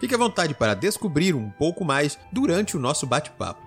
[0.00, 3.60] Fique à vontade para descobrir um pouco mais durante o nosso bate-papo.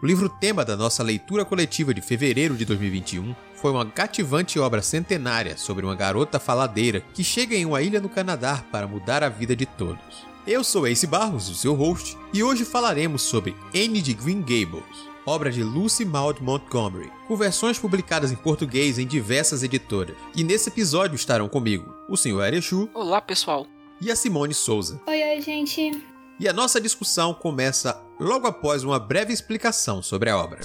[0.00, 4.82] O livro tema da nossa leitura coletiva de fevereiro de 2021 foi uma cativante obra
[4.82, 9.28] centenária sobre uma garota faladeira que chega em uma ilha no Canadá para mudar a
[9.28, 10.24] vida de todos.
[10.46, 15.08] Eu sou Ace Barros, o seu host, e hoje falaremos sobre Anne de Green Gables,
[15.26, 20.14] obra de Lucy Maud Montgomery, com versões publicadas em português em diversas editoras.
[20.36, 22.44] E nesse episódio estarão comigo o Sr.
[22.44, 22.88] Erechu.
[22.94, 23.66] Olá, pessoal
[24.00, 25.00] e a Simone Souza.
[25.06, 26.02] Oi, oi, gente.
[26.38, 30.60] E a nossa discussão começa logo após uma breve explicação sobre a obra.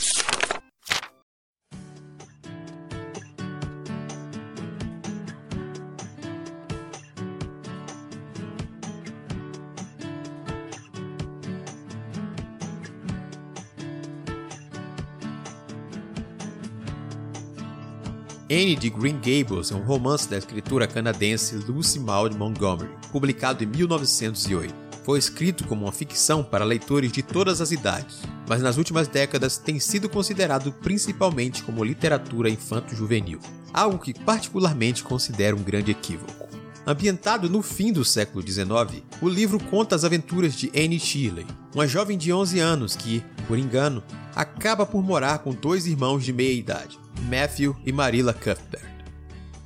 [18.52, 23.68] Anne de Green Gables é um romance da escritora canadense Lucy Maud Montgomery, publicado em
[23.68, 24.74] 1908.
[25.06, 29.60] Foi escrito como uma ficção para leitores de todas as idades, mas nas últimas décadas
[29.60, 33.40] tem sido considerado principalmente como literatura infanto-juvenil,
[33.72, 36.50] algo que particularmente considero um grande equívoco.
[36.88, 41.86] Ambientado no fim do século XIX, o livro conta as aventuras de Anne Shirley, uma
[41.86, 44.04] jovem de 11 anos que, por engano,
[44.36, 46.98] acaba por morar com dois irmãos de meia idade.
[47.20, 48.88] Matthew e Marilla Cuthbert.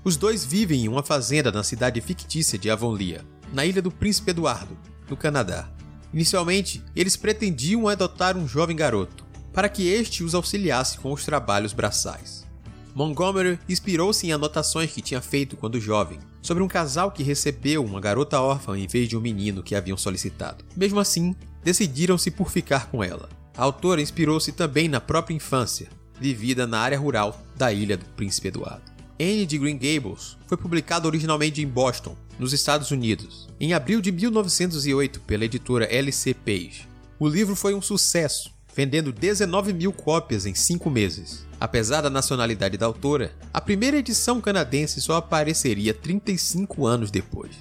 [0.03, 3.23] Os dois vivem em uma fazenda na cidade fictícia de Avonlea,
[3.53, 4.77] na ilha do Príncipe Eduardo,
[5.09, 5.69] no Canadá.
[6.13, 11.73] Inicialmente, eles pretendiam adotar um jovem garoto, para que este os auxiliasse com os trabalhos
[11.73, 12.45] braçais.
[12.93, 17.99] Montgomery inspirou-se em anotações que tinha feito quando jovem, sobre um casal que recebeu uma
[17.99, 20.65] garota órfã em vez de um menino que haviam solicitado.
[20.75, 23.29] Mesmo assim, decidiram-se por ficar com ela.
[23.55, 25.89] A autora inspirou-se também na própria infância,
[26.19, 28.91] vivida na área rural da ilha do Príncipe Eduardo.
[29.19, 34.11] Anne de Green Gables foi publicado originalmente em Boston, nos Estados Unidos, em abril de
[34.11, 36.87] 1908 pela editora LC Page.
[37.19, 41.45] O livro foi um sucesso, vendendo 19 mil cópias em cinco meses.
[41.59, 47.51] Apesar da nacionalidade da autora, a primeira edição canadense só apareceria 35 anos depois.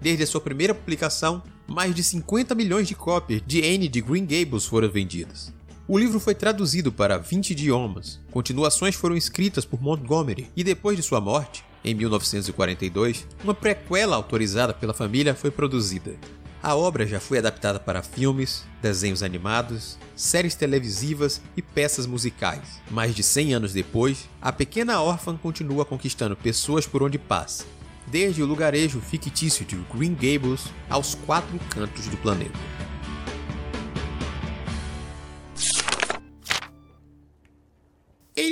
[0.00, 4.26] Desde a sua primeira publicação, mais de 50 milhões de cópias de Anne de Green
[4.26, 5.52] Gables foram vendidas.
[5.92, 11.02] O livro foi traduzido para 20 idiomas, continuações foram escritas por Montgomery e depois de
[11.02, 16.14] sua morte, em 1942, uma prequela autorizada pela família foi produzida.
[16.62, 22.80] A obra já foi adaptada para filmes, desenhos animados, séries televisivas e peças musicais.
[22.88, 27.64] Mais de 100 anos depois, a pequena órfã continua conquistando pessoas por onde passa,
[28.06, 32.89] desde o lugarejo fictício de Green Gables aos quatro cantos do planeta.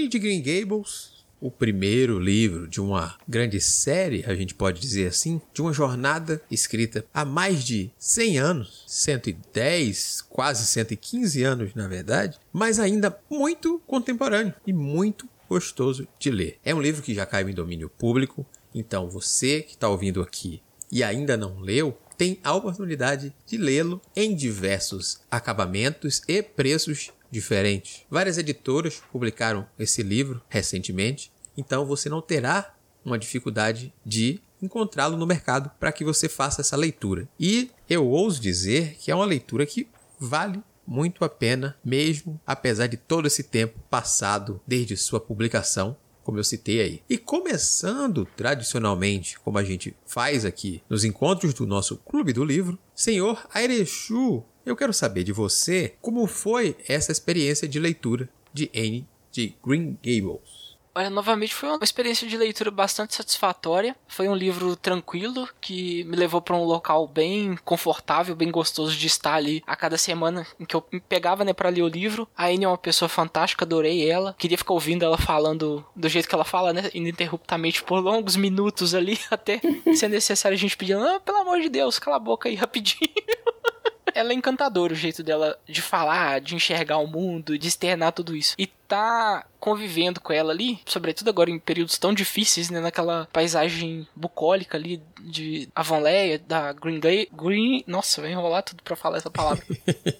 [0.09, 5.39] De Green Gables, o primeiro livro de uma grande série, a gente pode dizer assim,
[5.53, 12.39] de uma jornada escrita há mais de 100 anos, 110, quase 115 anos na verdade,
[12.51, 16.59] mas ainda muito contemporâneo e muito gostoso de ler.
[16.65, 20.63] É um livro que já caiu em domínio público, então você que está ouvindo aqui
[20.91, 28.05] e ainda não leu, tem a oportunidade de lê-lo em diversos acabamentos e preços diferentes.
[28.11, 32.75] Várias editoras publicaram esse livro recentemente, então você não terá
[33.05, 37.28] uma dificuldade de encontrá-lo no mercado para que você faça essa leitura.
[37.38, 39.88] E eu ouso dizer que é uma leitura que
[40.19, 45.97] vale muito a pena, mesmo apesar de todo esse tempo passado desde sua publicação,
[46.28, 47.03] como eu citei aí.
[47.09, 52.79] E começando tradicionalmente, como a gente faz aqui nos encontros do nosso Clube do Livro,
[52.94, 59.08] senhor Airechu eu quero saber de você como foi essa experiência de leitura de Anne
[59.32, 60.57] de Green Gables.
[60.94, 63.94] Olha, novamente foi uma experiência de leitura bastante satisfatória.
[64.08, 69.06] Foi um livro tranquilo que me levou para um local bem confortável, bem gostoso de
[69.06, 72.29] estar ali a cada semana em que eu me pegava, né, para ler o livro.
[72.37, 74.35] A Anne é uma pessoa fantástica, adorei ela.
[74.38, 78.94] Queria ficar ouvindo ela falando do jeito que ela fala, né, ininterruptamente por longos minutos
[78.94, 79.61] ali, até
[79.94, 82.55] se é necessário a gente pedir, ah, pelo amor de Deus, cala a boca aí
[82.55, 83.08] rapidinho.
[84.14, 88.37] ela é encantadora, o jeito dela de falar, de enxergar o mundo, de externar tudo
[88.37, 88.55] isso.
[88.58, 94.08] E tá convivendo com ela ali, sobretudo agora em períodos tão difíceis, né, naquela paisagem
[94.16, 99.31] bucólica ali de Avonlea, da Green Gay, Green, nossa, vai enrolar tudo para falar essa
[99.31, 99.64] palavra.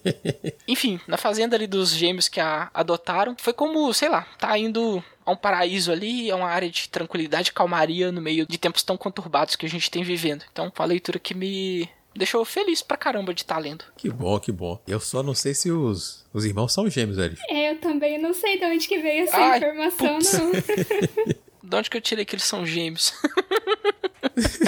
[0.67, 5.03] Enfim, na fazenda ali dos gêmeos que a adotaram, foi como, sei lá, tá indo
[5.25, 8.97] a um paraíso ali, a uma área de tranquilidade, calmaria no meio de tempos tão
[8.97, 10.43] conturbados que a gente tem vivendo.
[10.51, 13.85] Então, uma leitura que me deixou feliz pra caramba de estar tá lendo.
[13.97, 14.79] Que bom, que bom.
[14.87, 17.41] Eu só não sei se os, os irmãos são gêmeos, Elif.
[17.49, 20.33] É, eu também não sei de onde que veio essa Ai, informação, putz.
[20.33, 20.51] não.
[21.63, 23.13] de onde que eu tirei que eles são gêmeos?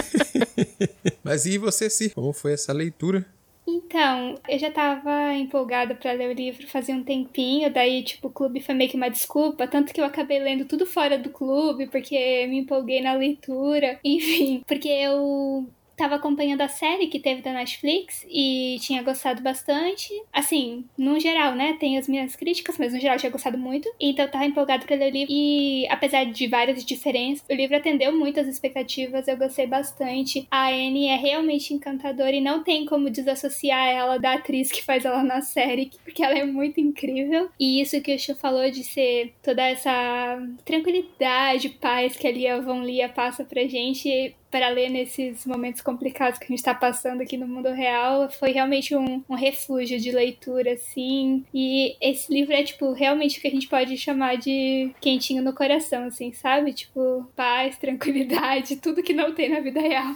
[1.24, 2.10] Mas e você, sim?
[2.10, 3.26] Como foi essa leitura?
[3.68, 8.32] Então, eu já tava empolgada para ler o livro fazia um tempinho, daí, tipo, o
[8.32, 11.88] clube foi meio que uma desculpa, tanto que eu acabei lendo tudo fora do clube,
[11.88, 15.70] porque me empolguei na leitura, enfim, porque eu
[16.02, 20.10] tava acompanhando a série que teve da Netflix e tinha gostado bastante.
[20.34, 21.78] Assim, no geral, né?
[21.80, 23.88] Tem as minhas críticas, mas no geral tinha gostado muito.
[24.00, 25.32] Então eu tava empolgado pra ler o livro.
[25.32, 29.28] E apesar de várias diferenças, o livro atendeu muito as expectativas.
[29.28, 30.48] Eu gostei bastante.
[30.50, 35.06] A Anne é realmente encantadora e não tem como desassociar ela da atriz que faz
[35.06, 37.50] ela na série, porque ela é muito incrível.
[37.60, 42.60] E isso que o Chu falou de ser toda essa tranquilidade, paz que a Lia
[42.60, 47.22] Von Lia passa pra gente para ler nesses momentos complicados que a gente está passando
[47.22, 51.46] aqui no mundo real foi realmente um, um, refúgio de leitura, assim.
[51.54, 55.54] E esse livro é, tipo, realmente o que a gente pode chamar de quentinho no
[55.54, 56.74] coração, assim, sabe?
[56.74, 60.14] Tipo, paz, tranquilidade, tudo que não tem na vida real.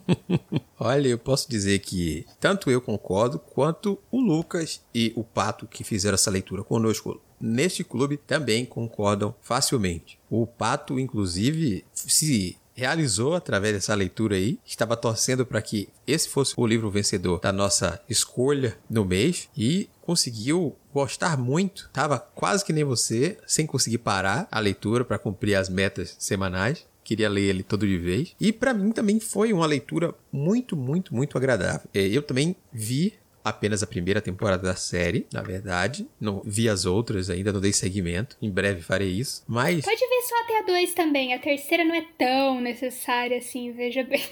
[0.82, 5.84] Olha, eu posso dizer que tanto eu concordo quanto o Lucas e o Pato que
[5.84, 10.18] fizeram essa leitura conosco neste clube também concordam facilmente.
[10.30, 14.58] O Pato, inclusive, se realizou através dessa leitura aí.
[14.64, 19.88] Estava torcendo para que esse fosse o livro vencedor da nossa escolha no mês e
[20.00, 21.90] conseguiu gostar muito.
[21.92, 26.88] Tava quase que nem você, sem conseguir parar a leitura para cumprir as metas semanais
[27.02, 28.36] queria ler ele todo de vez.
[28.40, 31.88] E para mim também foi uma leitura muito, muito, muito agradável.
[31.92, 33.14] É, eu também vi
[33.44, 36.06] apenas a primeira temporada da série, na verdade.
[36.20, 38.36] Não vi as outras ainda, não dei seguimento.
[38.40, 39.42] Em breve farei isso.
[39.46, 39.84] Mas.
[39.84, 41.34] Pode ver só até a 2 também.
[41.34, 44.22] A terceira não é tão necessária assim, veja bem.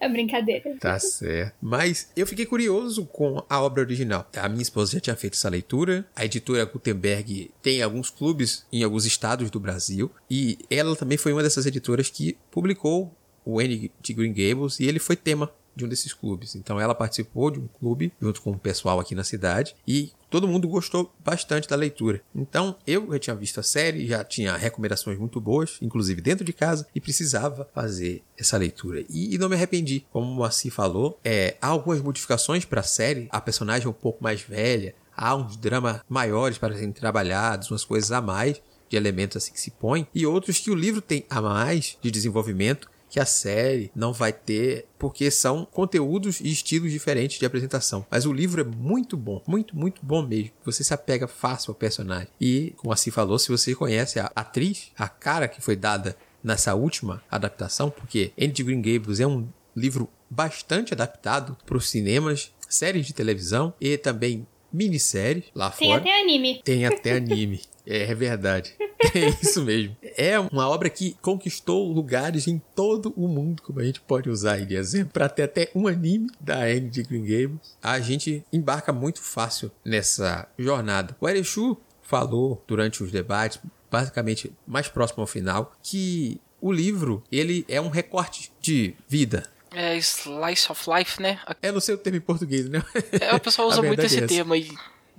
[0.00, 0.76] É brincadeira.
[0.80, 1.54] Tá certo.
[1.60, 4.26] Mas eu fiquei curioso com a obra original.
[4.34, 6.06] A minha esposa já tinha feito essa leitura.
[6.16, 10.10] A editora Gutenberg tem alguns clubes em alguns estados do Brasil.
[10.30, 13.14] E ela também foi uma dessas editoras que publicou
[13.44, 16.54] o N de Green Gables e ele foi tema de um desses clubes.
[16.54, 20.46] Então ela participou de um clube junto com o pessoal aqui na cidade e todo
[20.46, 22.22] mundo gostou bastante da leitura.
[22.34, 26.52] Então eu já tinha visto a série, já tinha recomendações muito boas, inclusive dentro de
[26.52, 29.04] casa, e precisava fazer essa leitura.
[29.08, 30.06] E, e não me arrependi.
[30.12, 33.94] Como o Moacir falou, é, há algumas modificações para a série, a personagem é um
[33.94, 38.96] pouco mais velha, há uns dramas maiores para serem trabalhados, umas coisas a mais de
[38.96, 42.90] elementos assim que se põem, e outros que o livro tem a mais de desenvolvimento
[43.10, 48.06] que a série não vai ter, porque são conteúdos e estilos diferentes de apresentação.
[48.08, 50.52] Mas o livro é muito bom, muito, muito bom mesmo.
[50.64, 52.28] Você se apega fácil ao personagem.
[52.40, 56.74] E, como assim falou, se você conhece a atriz, a cara que foi dada nessa
[56.74, 63.06] última adaptação, porque Andy Green Gables é um livro bastante adaptado para os cinemas, séries
[63.06, 66.00] de televisão e também minisséries lá Tem fora.
[66.00, 66.60] Tem até anime.
[66.64, 67.60] Tem até anime.
[67.86, 68.74] É, é verdade.
[69.14, 69.96] É isso mesmo.
[70.02, 74.52] É uma obra que conquistou lugares em todo o mundo, como a gente pode usar
[74.52, 77.76] aí de exemplo, para ter até um anime da Anne de Green Gables.
[77.82, 81.16] A gente embarca muito fácil nessa jornada.
[81.18, 83.58] O Erechu falou durante os debates,
[83.90, 89.96] basicamente mais próximo ao final, que o livro ele é um recorte de vida, é
[89.98, 91.38] slice of life, né?
[91.62, 92.82] É no seu termo em português, né?
[93.20, 94.68] É, o pessoal usa muito esse é termo aí.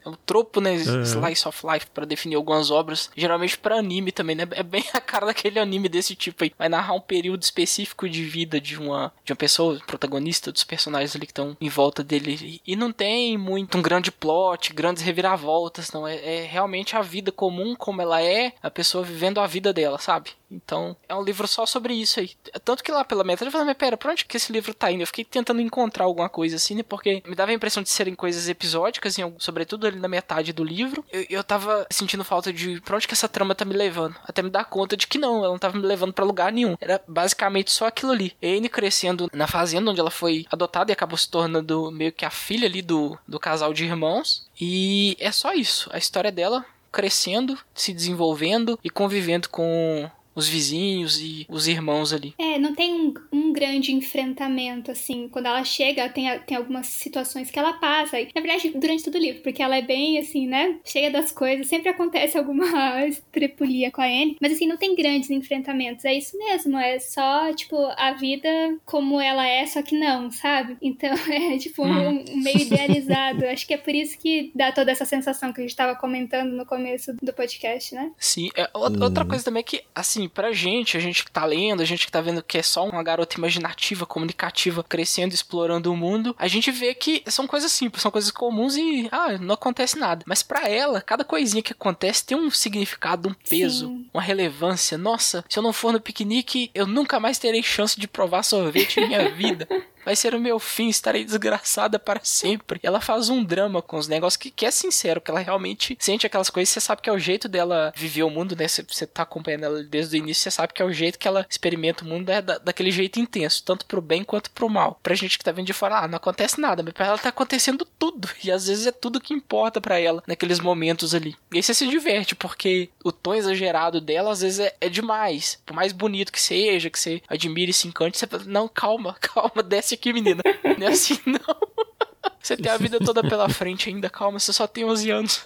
[0.05, 0.71] É um tropo, né?
[0.71, 1.01] Uhum.
[1.03, 3.09] Slice of life para definir algumas obras.
[3.15, 4.47] Geralmente para anime também, né?
[4.51, 6.51] É bem a cara daquele anime desse tipo aí.
[6.57, 11.15] Vai narrar um período específico de vida de uma, de uma pessoa, protagonista, dos personagens
[11.15, 12.61] ali que estão em volta dele.
[12.65, 16.07] E não tem muito um grande plot, grandes reviravoltas, não.
[16.07, 19.97] É, é realmente a vida comum como ela é, a pessoa vivendo a vida dela,
[19.97, 20.31] sabe?
[20.51, 22.31] Então, é um livro só sobre isso aí.
[22.63, 24.91] Tanto que lá pela metade eu falei, mas pera, pra onde que esse livro tá
[24.91, 25.01] indo?
[25.01, 26.83] Eu fiquei tentando encontrar alguma coisa assim, né?
[26.83, 30.63] Porque me dava a impressão de serem coisas episódicas, em, sobretudo ali na metade do
[30.63, 31.05] livro.
[31.11, 34.15] Eu, eu tava sentindo falta de pra onde que essa trama tá me levando.
[34.23, 36.75] Até me dar conta de que não, ela não tava me levando para lugar nenhum.
[36.81, 38.35] Era basicamente só aquilo ali.
[38.43, 42.29] Anne crescendo na fazenda onde ela foi adotada e acabou se tornando meio que a
[42.29, 44.47] filha ali do, do casal de irmãos.
[44.59, 45.89] E é só isso.
[45.93, 52.33] A história dela crescendo, se desenvolvendo e convivendo com os vizinhos e os irmãos ali.
[52.37, 55.27] É, não tem um, um grande enfrentamento, assim.
[55.29, 58.19] Quando ela chega, tem, tem algumas situações que ela passa.
[58.19, 60.79] E, na verdade, durante todo o livro, porque ela é bem, assim, né?
[60.83, 61.67] Cheia das coisas.
[61.67, 62.65] Sempre acontece alguma
[63.05, 64.37] estrepulia com a Anne.
[64.41, 66.05] Mas, assim, não tem grandes enfrentamentos.
[66.05, 66.77] É isso mesmo.
[66.77, 68.49] É só, tipo, a vida
[68.85, 70.77] como ela é, só que não, sabe?
[70.81, 73.45] Então, é, tipo, um, um meio idealizado.
[73.45, 76.51] Acho que é por isso que dá toda essa sensação que a gente tava comentando
[76.51, 78.11] no começo do podcast, né?
[78.17, 78.49] Sim.
[78.55, 81.85] É, outra coisa também é que, assim, pra gente, a gente que tá lendo, a
[81.85, 86.35] gente que tá vendo que é só uma garota imaginativa, comunicativa, crescendo, explorando o mundo,
[86.37, 90.23] a gente vê que são coisas simples, são coisas comuns e, ah, não acontece nada.
[90.25, 94.05] Mas para ela, cada coisinha que acontece tem um significado, um peso, Sim.
[94.13, 94.97] uma relevância.
[94.97, 98.99] Nossa, se eu não for no piquenique, eu nunca mais terei chance de provar sorvete
[98.99, 99.67] em minha vida.
[100.03, 102.79] Vai ser o meu fim, estarei desgraçada para sempre.
[102.83, 106.25] Ela faz um drama com os negócios que, que é sincero, que ela realmente sente
[106.25, 106.69] aquelas coisas.
[106.73, 108.67] Você sabe que é o jeito dela viver o mundo, né?
[108.67, 111.27] Você, você tá acompanhando ela desde o início, você sabe que é o jeito que
[111.27, 114.99] ela experimenta o mundo, é da, daquele jeito intenso, tanto pro bem quanto pro mal.
[115.03, 117.29] Pra gente que tá vendo de fora, ah, não acontece nada, mas pra ela tá
[117.29, 118.29] acontecendo tudo.
[118.43, 121.35] E às vezes é tudo que importa para ela naqueles momentos ali.
[121.51, 125.59] E aí você se diverte, porque o tom exagerado dela às vezes é, é demais.
[125.63, 129.15] Por mais bonito que seja, que você admire e se encante, você fala, não, calma,
[129.21, 130.41] calma, desce aqui, menina.
[130.77, 131.39] Não é assim, não.
[132.41, 135.45] Você tem a vida toda pela frente ainda, calma, você só tem 11 anos.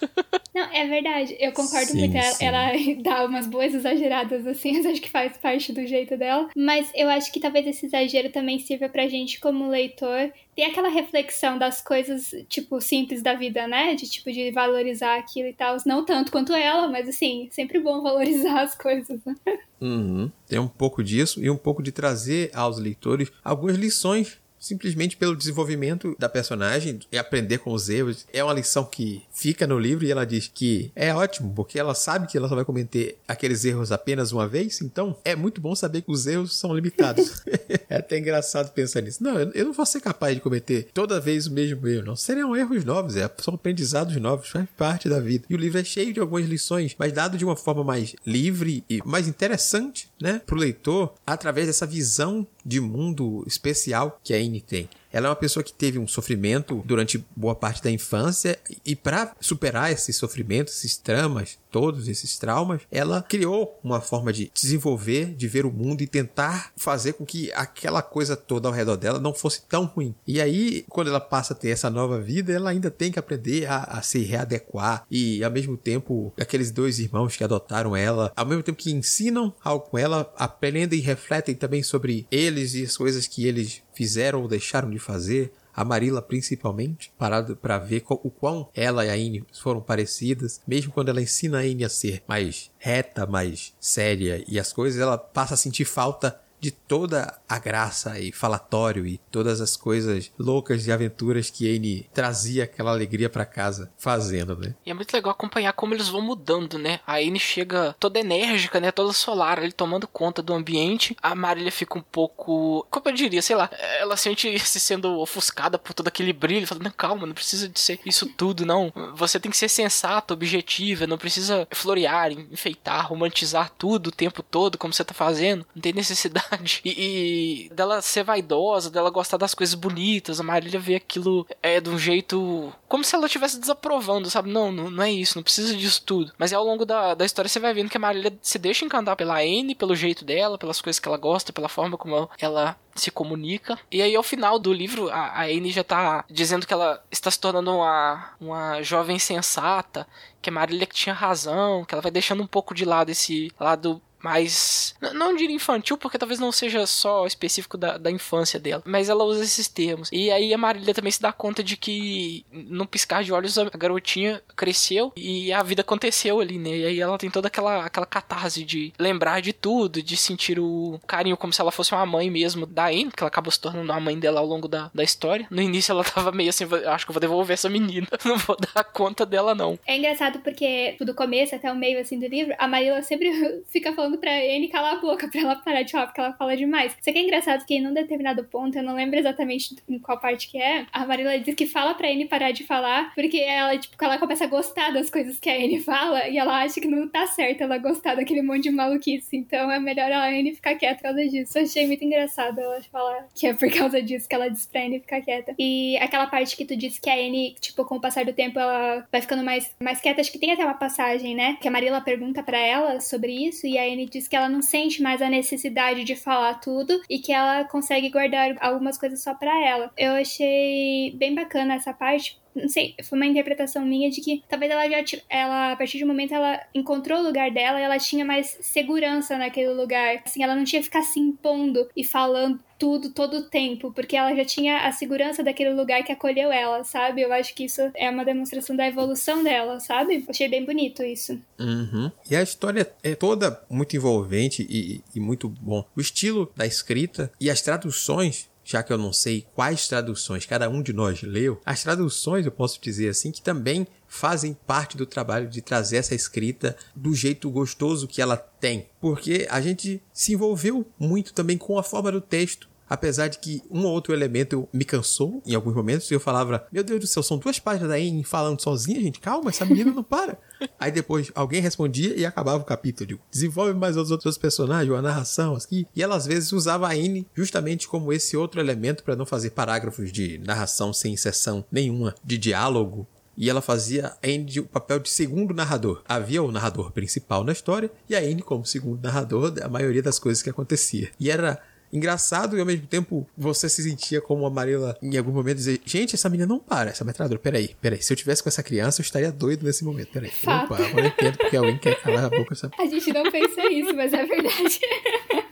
[0.54, 2.16] Não, é verdade, eu concordo sim, muito.
[2.40, 6.50] Ela, ela, dá umas boas exageradas assim, acho que faz parte do jeito dela.
[6.56, 10.88] Mas eu acho que talvez esse exagero também sirva pra gente, como leitor, ter aquela
[10.88, 13.96] reflexão das coisas, tipo, simples da vida, né?
[13.96, 15.76] De tipo, de valorizar aquilo e tal.
[15.86, 19.36] Não tanto quanto ela, mas assim, sempre bom valorizar as coisas, né?
[19.82, 20.32] Uhum.
[20.48, 25.36] Tem um pouco disso e um pouco de trazer aos leitores algumas lições simplesmente pelo
[25.36, 28.26] desenvolvimento da personagem e aprender com os erros.
[28.34, 31.94] É uma lição que fica no livro e ela diz que é ótimo, porque ela
[31.94, 35.76] sabe que ela só vai cometer aqueles erros apenas uma vez, então é muito bom
[35.76, 37.44] saber que os erros são limitados.
[37.90, 39.24] é até engraçado pensar nisso.
[39.24, 42.16] Não, eu não vou ser capaz de cometer toda vez o mesmo erro, não.
[42.16, 45.46] Seriam erros novos, é, são aprendizados novos, faz parte da vida.
[45.50, 48.84] E o livro é cheio de algumas lições, mas dado de uma forma mais livre
[48.90, 54.90] e mais interessante, né, pro leitor, através dessa visão de mundo especial que a Tem.
[55.12, 59.34] Ela é uma pessoa que teve um sofrimento durante boa parte da infância e para
[59.40, 65.46] superar esse sofrimento, esses tramas, todos esses traumas, ela criou uma forma de desenvolver, de
[65.46, 69.34] ver o mundo e tentar fazer com que aquela coisa toda ao redor dela não
[69.34, 70.16] fosse tão ruim.
[70.26, 73.66] E aí, quando ela passa a ter essa nova vida, ela ainda tem que aprender
[73.66, 78.46] a, a se readequar e, ao mesmo tempo, aqueles dois irmãos que adotaram ela, ao
[78.46, 82.96] mesmo tempo que ensinam algo com ela, aprendem e refletem também sobre eles e as
[82.96, 88.30] coisas que eles fizeram ou deixaram de fazer, a Marilla principalmente, parado para ver o
[88.30, 92.24] quão ela e a Anne foram parecidas, mesmo quando ela ensina a Anne a ser
[92.28, 97.60] mais reta, mais séria e as coisas, ela passa a sentir falta de toda a
[97.60, 103.30] graça e falatório e todas as coisas loucas de aventuras que Anne trazia aquela alegria
[103.30, 104.76] para casa fazendo, né?
[104.86, 107.00] E é muito legal acompanhar como eles vão mudando, né?
[107.06, 108.92] A Anne chega toda enérgica, né?
[108.92, 111.16] Toda solar, ele tomando conta do ambiente.
[111.22, 113.70] A Marília fica um pouco, como eu diria, sei lá,
[114.00, 118.00] ela sente se sendo ofuscada por todo aquele brilho, falando, calma, não precisa de ser
[118.06, 118.92] isso tudo, não.
[119.16, 124.78] Você tem que ser sensato, objetiva, não precisa florear, enfeitar, romantizar tudo o tempo todo
[124.78, 125.66] como você tá fazendo.
[125.76, 126.45] Não tem necessidade
[126.84, 131.80] E, e, dela ser vaidosa, dela gostar das coisas bonitas, a Marília vê aquilo é
[131.80, 132.72] de um jeito.
[132.88, 134.52] Como se ela estivesse desaprovando, sabe?
[134.52, 136.34] Não, não, não, é isso, não precisa disso tudo.
[136.38, 139.16] Mas ao longo da, da história você vai vendo que a Marília se deixa encantar
[139.16, 143.12] pela Anne, pelo jeito dela, pelas coisas que ela gosta, pela forma como ela se
[143.12, 143.78] comunica.
[143.92, 147.30] E aí, ao final do livro, a, a Anne já tá dizendo que ela está
[147.30, 150.08] se tornando uma, uma jovem sensata,
[150.42, 153.52] que a Marília que tinha razão, que ela vai deixando um pouco de lado esse
[153.60, 154.96] lado mais.
[155.14, 159.24] Não diria infantil, porque talvez não seja só específico da, da infância dela, mas ela
[159.24, 160.10] usa esses termos.
[160.12, 163.70] E aí a Marília também se dá conta de que, no piscar de olhos, a
[163.78, 166.72] garotinha cresceu e a vida aconteceu ali, né?
[166.72, 171.00] E aí ela tem toda aquela, aquela catarse de lembrar de tudo, de sentir o
[171.06, 173.92] carinho como se ela fosse uma mãe mesmo da Anne, que ela acabou se tornando
[173.92, 175.46] a mãe dela ao longo da, da história.
[175.52, 178.58] No início ela tava meio assim, acho que eu vou devolver essa menina, não vou
[178.58, 179.78] dar conta dela não.
[179.86, 183.94] É engraçado porque do começo até o meio assim do livro, a Marília sempre fica
[183.94, 186.56] falando falando pra Anne calar a boca pra ela parar de falar, porque ela fala
[186.56, 186.96] demais.
[187.02, 190.20] Só que é engraçado que em um determinado ponto, eu não lembro exatamente em qual
[190.20, 193.78] parte que é, a Marilla diz que fala pra Anne parar de falar, porque ela,
[193.78, 196.88] tipo, ela começa a gostar das coisas que a Anne fala, e ela acha que
[196.88, 199.36] não tá certo ela gostar daquele monte de maluquice.
[199.36, 201.58] Então é melhor a Anne ficar quieta por causa disso.
[201.58, 204.82] Eu achei muito engraçado ela falar que é por causa disso que ela diz pra
[204.82, 205.56] Anne ficar quieta.
[205.60, 208.60] E aquela parte que tu disse que a Anne, tipo, com o passar do tempo,
[208.60, 210.22] ela vai ficando mais, mais quieta.
[210.22, 211.58] Acho que tem até uma passagem, né?
[211.62, 214.62] Que a Marilla pergunta para ela sobre isso, e a Anne Diz que ela não
[214.62, 219.34] sente mais a necessidade de falar tudo e que ela consegue guardar algumas coisas só
[219.34, 219.92] para ela.
[219.98, 224.72] Eu achei bem bacana essa parte, não sei, foi uma interpretação minha de que talvez
[224.72, 228.58] ela já ela a partir um momento ela encontrou o lugar dela ela tinha mais
[228.62, 230.22] segurança naquele lugar.
[230.26, 234.18] Assim, ela não tinha que ficar se impondo e falando tudo todo o tempo, porque
[234.18, 237.22] ela já tinha a segurança daquele lugar que acolheu ela, sabe?
[237.22, 240.26] Eu acho que isso é uma demonstração da evolução dela, sabe?
[240.28, 241.40] Achei bem bonito isso.
[241.58, 242.12] Uhum.
[242.30, 245.86] E a história é toda muito envolvente e, e muito bom.
[245.96, 250.68] O estilo da escrita e as traduções já que eu não sei quais traduções cada
[250.68, 255.06] um de nós leu, as traduções eu posso dizer assim que também fazem parte do
[255.06, 260.34] trabalho de trazer essa escrita do jeito gostoso que ela tem, porque a gente se
[260.34, 262.68] envolveu muito também com a forma do texto.
[262.90, 266.68] Apesar de que um ou outro elemento me cansou em alguns momentos, e eu falava:
[266.72, 269.92] Meu Deus do céu, são duas páginas da Anne falando sozinha, gente, calma, essa menina
[269.92, 270.38] não para.
[270.80, 273.08] Aí depois alguém respondia e acabava o capítulo.
[273.08, 275.88] Digo, desenvolve mais os outros personagens, ou a narração aqui.
[275.96, 279.52] E ela às vezes usava a Anne justamente como esse outro elemento para não fazer
[279.52, 285.00] parágrafos de narração sem inserção nenhuma de diálogo e ela fazia a Anne o papel
[285.00, 286.02] de segundo narrador.
[286.08, 290.20] Havia o narrador principal na história e a Anne como segundo narrador da maioria das
[290.20, 291.12] coisas que acontecia.
[291.20, 291.62] E era
[291.92, 295.82] engraçado e ao mesmo tempo você se sentia como a Marilla em algum momento dizer:
[295.86, 297.40] Gente, essa menina não para, essa metralhadora.
[297.40, 298.02] Peraí, peraí.
[298.02, 300.12] Se eu tivesse com essa criança, eu estaria doido nesse momento.
[300.12, 300.30] Peraí.
[300.30, 300.62] Fato.
[300.62, 300.88] Não para.
[300.88, 302.56] Agora eu entendo porque alguém quer calar a boca.
[302.56, 302.76] Sabe?
[302.80, 304.80] A gente não pensa isso, mas é verdade.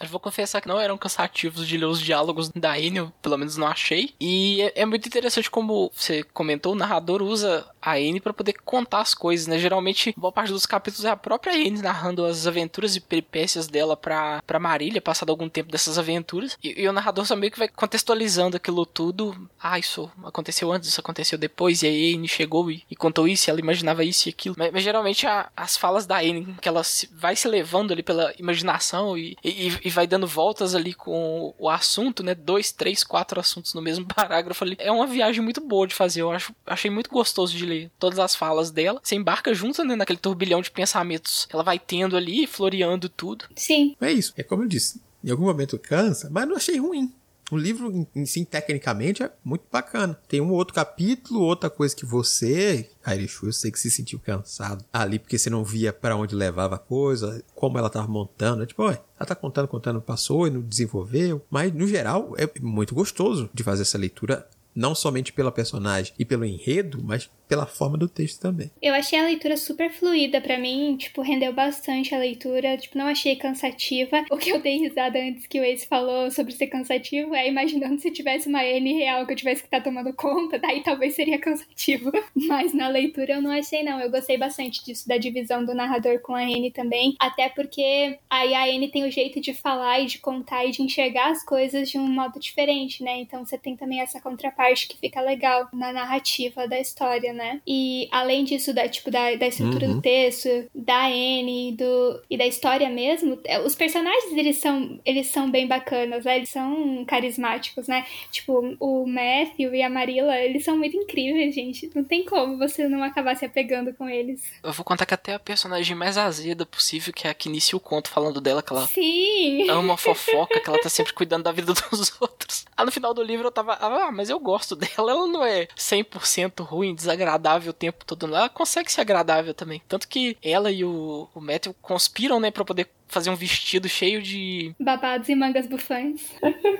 [0.00, 3.56] Eu vou confessar que não eram cansativos de ler os diálogos da Enio, pelo menos
[3.56, 4.14] não achei.
[4.20, 8.54] E é, é muito interessante como você comentou, o narrador usa a Anne para poder
[8.64, 9.58] contar as coisas, né?
[9.58, 13.96] Geralmente, boa parte dos capítulos é a própria Anne narrando as aventuras e peripécias dela
[13.96, 16.56] pra, pra Marília, passado algum tempo dessas aventuras.
[16.62, 19.48] E, e o narrador só meio que vai contextualizando aquilo tudo.
[19.60, 23.48] Ah, isso aconteceu antes, isso aconteceu depois, e a Anne chegou e, e contou isso,
[23.48, 24.54] e ela imaginava isso e aquilo.
[24.58, 28.02] Mas, mas geralmente a, as falas da Anne, que ela se, vai se levando ali
[28.02, 32.34] pela imaginação e, e, e, vai dando voltas ali com o assunto, né?
[32.34, 34.76] Dois, três, quatro assuntos no mesmo parágrafo ali.
[34.78, 38.18] É uma viagem muito boa de fazer, eu acho, achei muito gostoso de ler todas
[38.18, 39.00] as falas dela.
[39.02, 43.44] Você embarca junto, né, naquele turbilhão de pensamentos que ela vai tendo ali, floreando tudo.
[43.54, 43.96] Sim.
[44.00, 44.32] É isso.
[44.36, 45.00] É como eu disse.
[45.22, 47.12] Em algum momento cansa, mas não achei ruim.
[47.50, 50.18] O livro em si, tecnicamente, é muito bacana.
[50.28, 54.84] Tem um outro capítulo, outra coisa que você, Airishu, eu sei que se sentiu cansado
[54.92, 58.62] ali, porque você não via para onde levava a coisa, como ela tava montando.
[58.62, 61.42] É tipo, ela tá contando, contando, passou e não desenvolveu.
[61.48, 66.24] Mas, no geral, é muito gostoso de fazer essa leitura não somente pela personagem e
[66.24, 68.70] pelo enredo, mas pela forma do texto também.
[68.80, 73.06] Eu achei a leitura super fluida para mim, tipo, rendeu bastante a leitura, tipo, não
[73.06, 74.24] achei cansativa.
[74.30, 78.00] O que eu dei risada antes que o Ace falou sobre ser cansativo é imaginando
[78.00, 81.14] se tivesse uma N real que eu tivesse que estar tá tomando conta, daí talvez
[81.14, 82.12] seria cansativo.
[82.36, 86.20] Mas na leitura eu não achei não, eu gostei bastante disso da divisão do narrador
[86.20, 90.06] com a N também, até porque aí a N tem o jeito de falar e
[90.06, 93.18] de contar e de enxergar as coisas de um modo diferente, né?
[93.18, 97.37] Então você tem também essa contraparte que fica legal na narrativa da história, né?
[97.66, 99.94] E além disso, da, tipo, da, da estrutura uhum.
[99.96, 105.28] do texto, da Anne do, e da história mesmo, é, os personagens, eles são, eles
[105.28, 106.36] são bem bacanas, né?
[106.36, 108.06] Eles são carismáticos, né?
[108.30, 111.90] Tipo, o Matthew e a Marilla, eles são muito incríveis, gente.
[111.94, 114.42] Não tem como você não acabar se apegando com eles.
[114.62, 117.76] Eu vou contar que até a personagem mais azeda possível, que é a que inicia
[117.76, 119.68] o conto falando dela, que ela Sim.
[119.70, 122.64] ama fofoca, que ela tá sempre cuidando da vida dos outros.
[122.76, 125.66] Ah, no final do livro eu tava, ah, mas eu gosto dela, ela não é
[125.76, 129.82] 100% ruim, desagradável agradável o tempo todo, ela consegue ser agradável também.
[129.86, 134.22] Tanto que ela e o, o Matthew conspiram, né, pra poder fazer um vestido cheio
[134.22, 134.74] de.
[134.78, 136.20] Babados e mangas bufãs.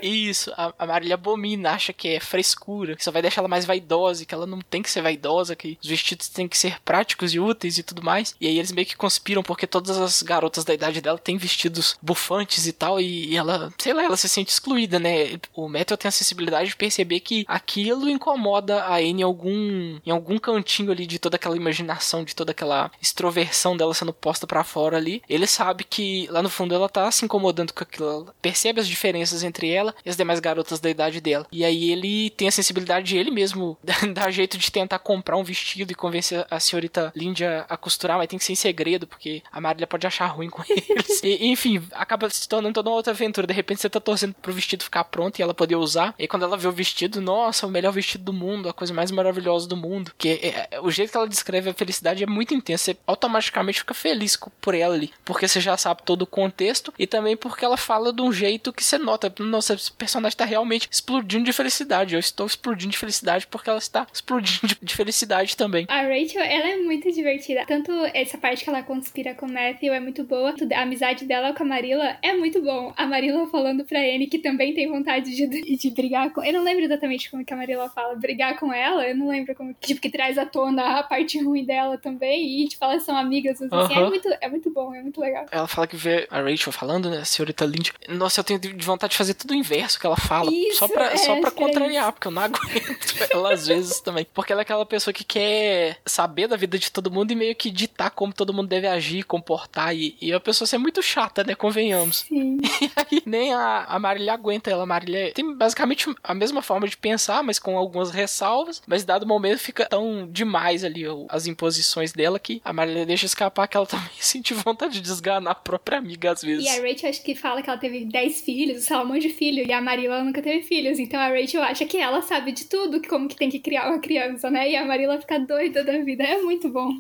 [0.03, 3.65] Isso, a, a Marília abomina, acha que é frescura, que só vai deixar ela mais
[3.65, 7.35] vaidosa, que ela não tem que ser vaidosa, que os vestidos têm que ser práticos
[7.35, 8.35] e úteis e tudo mais.
[8.41, 11.99] E aí eles meio que conspiram, porque todas as garotas da idade dela têm vestidos
[12.01, 15.39] bufantes e tal, e, e ela, sei lá, ela se sente excluída, né?
[15.55, 20.11] O Metal tem a sensibilidade de perceber que aquilo incomoda a Anne em algum, em
[20.11, 24.65] algum cantinho ali de toda aquela imaginação, de toda aquela extroversão dela sendo posta para
[24.65, 25.23] fora ali.
[25.29, 28.09] Ele sabe que lá no fundo ela tá se incomodando com aquilo.
[28.09, 31.47] Ela percebe as diferenças entre ela e as demais garotas da idade dela.
[31.53, 33.79] E aí ele tem a sensibilidade de ele mesmo
[34.15, 38.29] dar jeito de tentar comprar um vestido e convencer a senhorita Lindia a costurar, mas
[38.29, 41.23] tem que ser em segredo, porque a Marília pode achar ruim com eles.
[41.23, 43.47] E, enfim, acaba se tornando toda uma outra aventura.
[43.47, 46.15] De repente você tá torcendo pro vestido ficar pronto e ela poder usar.
[46.19, 48.93] E aí quando ela vê o vestido, nossa, o melhor vestido do mundo, a coisa
[48.93, 50.13] mais maravilhosa do mundo.
[50.17, 52.85] Que é, é, o jeito que ela descreve a felicidade é muito intenso.
[52.85, 55.13] Você automaticamente fica feliz por ela ali.
[55.25, 58.73] Porque você já sabe todo o contexto e também porque ela fala de um jeito
[58.73, 62.15] que você nota, nossa, esse personagem tá realmente explodindo de felicidade.
[62.15, 65.85] Eu estou explodindo de felicidade porque ela está explodindo de felicidade também.
[65.87, 67.67] A Rachel, ela é muito divertida.
[67.67, 71.53] Tanto essa parte que ela conspira com o Matthew é muito boa, a amizade dela
[71.53, 72.95] com a Marilla é muito bom.
[72.97, 76.43] A Marilla falando pra Anne que também tem vontade de, de brigar com.
[76.43, 79.55] Eu não lembro exatamente como que a Marilla fala, brigar com ela, eu não lembro
[79.55, 79.75] como.
[79.75, 83.61] Tipo, que traz à tona a parte ruim dela também e, tipo, elas são amigas,
[83.61, 83.67] assim.
[83.67, 83.93] Uh -huh.
[83.93, 85.45] é, muito, é muito bom, é muito legal.
[85.51, 87.93] Ela fala que vê a Rachel falando, né, a senhorita Lynch.
[88.09, 90.51] Nossa, eu tenho de vontade de fazer tudo o inverso que ela fala.
[90.51, 94.27] Isso, só pra, é, só pra contrariar, porque eu não aguento ela às vezes também.
[94.33, 97.55] Porque ela é aquela pessoa que quer saber da vida de todo mundo e meio
[97.55, 99.95] que ditar como todo mundo deve agir, comportar.
[99.95, 101.55] E, e a pessoa ser muito chata, né?
[101.55, 102.19] Convenhamos.
[102.29, 102.59] Sim.
[102.81, 104.85] E aí nem a, a Marília aguenta ela.
[104.85, 108.81] A Marília tem basicamente a mesma forma de pensar, mas com algumas ressalvas.
[108.87, 113.67] Mas dado momento fica tão demais ali as imposições dela que a Marília deixa escapar
[113.67, 116.65] que ela também sente vontade de desganar a própria amiga às vezes.
[116.65, 119.23] E a Rachel acho que fala que ela teve 10 filhos, sei lá, um monte
[119.23, 119.67] de filho.
[119.67, 120.99] E a Marilla nunca teve filhos.
[120.99, 124.01] Então a Rachel acha que ela sabe de tudo, como que tem que criar uma
[124.01, 124.71] criança, né?
[124.71, 126.25] E a Marilla fica doida da vida.
[126.25, 126.91] É muito bom.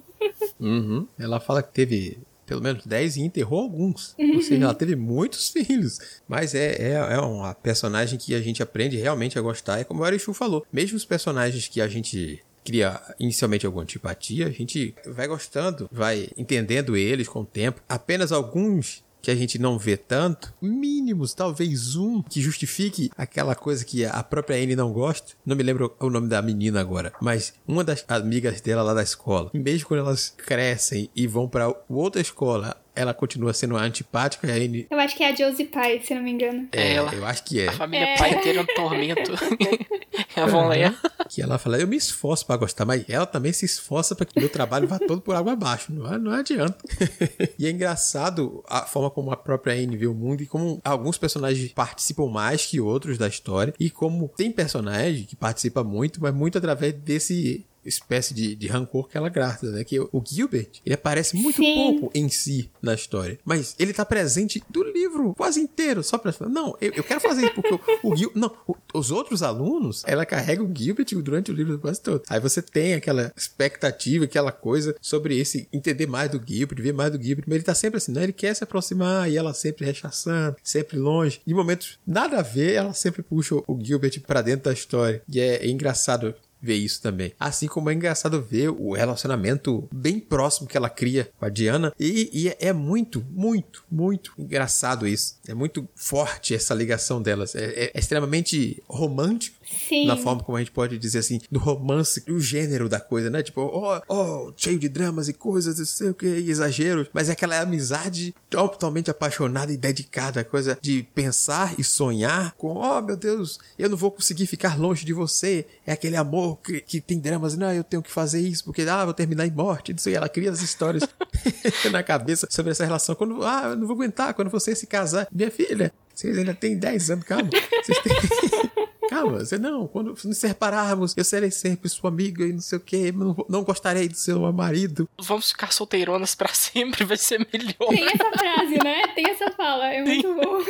[0.58, 1.06] Uhum.
[1.18, 4.14] Ela fala que teve pelo menos 10 e enterrou alguns.
[4.18, 4.36] Uhum.
[4.36, 5.98] Ou seja, ela teve muitos filhos.
[6.26, 9.78] Mas é, é, é uma personagem que a gente aprende realmente a gostar.
[9.78, 10.66] É como o Arishu falou.
[10.72, 16.28] Mesmo os personagens que a gente cria inicialmente alguma antipatia, a gente vai gostando, vai
[16.36, 17.80] entendendo eles com o tempo.
[17.88, 23.84] Apenas alguns que a gente não vê tanto, mínimos, talvez um que justifique aquela coisa
[23.84, 25.32] que a própria Anne não gosta.
[25.44, 29.02] Não me lembro o nome da menina agora, mas uma das amigas dela lá da
[29.02, 34.50] escola, mesmo quando elas crescem e vão para outra escola, ela continua sendo antipática e
[34.50, 34.86] a Anne...
[34.90, 36.68] Eu acho que é a Josie Pai, se não me engano.
[36.72, 37.14] É, ela.
[37.14, 37.68] Eu acho que é.
[37.68, 38.18] A família é.
[38.18, 39.32] Pai inteira é um tormento.
[40.34, 40.94] é a Von Leia.
[41.28, 44.38] Que ela fala, eu me esforço para gostar, mas ela também se esforça para que
[44.38, 45.92] meu trabalho vá todo por água abaixo.
[45.92, 46.76] Não, não adianta.
[47.56, 51.16] e é engraçado a forma como a própria Anne vê o mundo e como alguns
[51.16, 56.34] personagens participam mais que outros da história e como tem personagem que participa muito, mas
[56.34, 59.84] muito através desse espécie de, de rancor que ela guarda, né?
[59.84, 61.74] Que o Gilbert, ele aparece muito Sim.
[61.74, 66.32] pouco em si na história, mas ele tá presente do livro quase inteiro, só pra
[66.32, 69.42] falar, não, eu, eu quero fazer isso, porque o, o Gil, não, o, os outros
[69.42, 72.22] alunos, ela carrega o Gilbert durante o livro quase todo.
[72.28, 77.12] Aí você tem aquela expectativa, aquela coisa sobre esse, entender mais do Gilbert, ver mais
[77.12, 79.86] do Gilbert, mas ele tá sempre assim, não, ele quer se aproximar e ela sempre
[79.86, 81.40] rechaçando, sempre longe.
[81.46, 85.22] Em momentos nada a ver, ela sempre puxa o Gilbert para dentro da história.
[85.28, 87.32] E é, é engraçado ver isso também.
[87.38, 91.92] Assim como é engraçado ver o relacionamento bem próximo que ela cria com a Diana.
[91.98, 95.38] E, e é muito, muito, muito engraçado isso.
[95.46, 97.54] É muito forte essa ligação delas.
[97.54, 99.56] É, é, é extremamente romântico.
[99.88, 100.06] Sim.
[100.06, 103.42] Na forma como a gente pode dizer assim, do romance, o gênero da coisa, né?
[103.42, 107.08] Tipo, oh, oh cheio de dramas e coisas, não sei o que, exageros.
[107.12, 112.76] Mas é aquela amizade totalmente apaixonada e dedicada, a coisa de pensar e sonhar com,
[112.76, 115.66] oh meu Deus, eu não vou conseguir ficar longe de você.
[115.86, 119.04] É aquele amor que, que tem dramas, não, eu tenho que fazer isso porque, ah,
[119.04, 121.02] vou terminar em morte, não sei, ela cria as histórias
[121.90, 123.14] na cabeça sobre essa relação.
[123.14, 126.78] Quando, ah, eu não vou aguentar, quando você se casar, minha filha, vocês ainda têm
[126.78, 127.50] 10 anos, calma,
[127.82, 128.78] vocês têm...
[129.08, 132.80] Calma, você não, quando nos separarmos, eu serei sempre sua amiga e não sei o
[132.80, 135.08] que, não, não gostarei de ser meu marido.
[135.18, 137.88] Vamos ficar solteironas para sempre, vai ser melhor.
[137.88, 139.06] Tem essa frase, né?
[139.14, 140.58] Tem essa fala, é muito bom.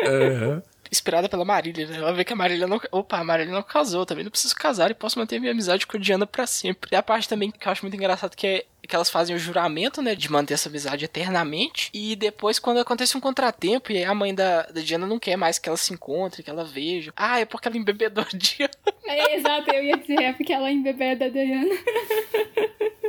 [0.00, 1.96] Uhum inspirada pela Marília, né?
[1.96, 2.80] Ela vê que a Marília não.
[2.90, 5.96] Opa, a Marília não casou, também não preciso casar e posso manter minha amizade com
[5.96, 6.90] a Diana pra sempre.
[6.92, 9.38] E a parte também que eu acho muito engraçado que é que elas fazem o
[9.38, 11.90] juramento, né, de manter essa amizade eternamente.
[11.94, 15.58] E depois, quando acontece um contratempo e a mãe da, da Diana não quer mais
[15.58, 17.12] que ela se encontre, que ela veja.
[17.16, 18.72] Ah, é porque ela embebedou a Diana.
[19.06, 21.70] É, exato, eu ia dizer, é porque ela embebeda a Diana.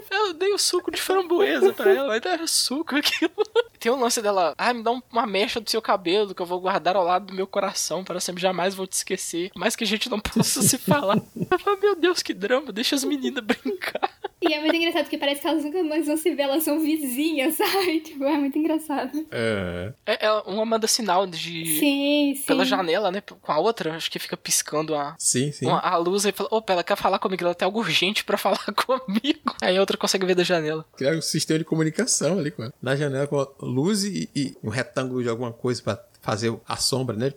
[0.09, 3.31] Eu dei o suco de framboesa pra ela, mas era suco aquilo.
[3.79, 6.59] Tem um lance dela, ah, me dá uma mecha do seu cabelo que eu vou
[6.59, 9.51] guardar ao lado do meu coração para sempre jamais vou te esquecer.
[9.55, 11.17] Mais que a gente não possa se falar.
[11.49, 14.09] Eu falo, meu Deus, que drama, deixa as meninas brincar.
[14.41, 16.79] E é muito engraçado porque parece que elas nunca mais vão se ver, elas são
[16.79, 18.01] vizinhas, sabe?
[18.01, 19.25] Tipo, é muito engraçado.
[19.31, 19.93] É.
[20.05, 21.79] É, é uma manda sinal de.
[21.79, 22.45] Sim, sim.
[22.45, 23.21] Pela janela, né?
[23.21, 25.15] Com a outra, acho que fica piscando a.
[25.17, 25.65] Sim, sim.
[25.65, 28.37] Uma, a luz e fala: opa, ela quer falar comigo, ela tem algo urgente pra
[28.37, 29.55] falar comigo.
[29.61, 30.85] Aí a outra consegue ver da janela.
[30.95, 35.23] Criar um sistema de comunicação ali, com na janela com luz e, e um retângulo
[35.23, 37.33] de alguma coisa pra fazer a sombra, né?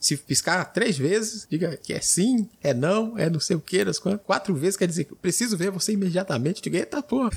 [0.00, 3.84] Se piscar três vezes, diga que é sim, é não, é não sei o que,
[4.24, 6.62] quatro vezes quer dizer que preciso ver você imediatamente.
[6.62, 7.30] Diga, eita porra.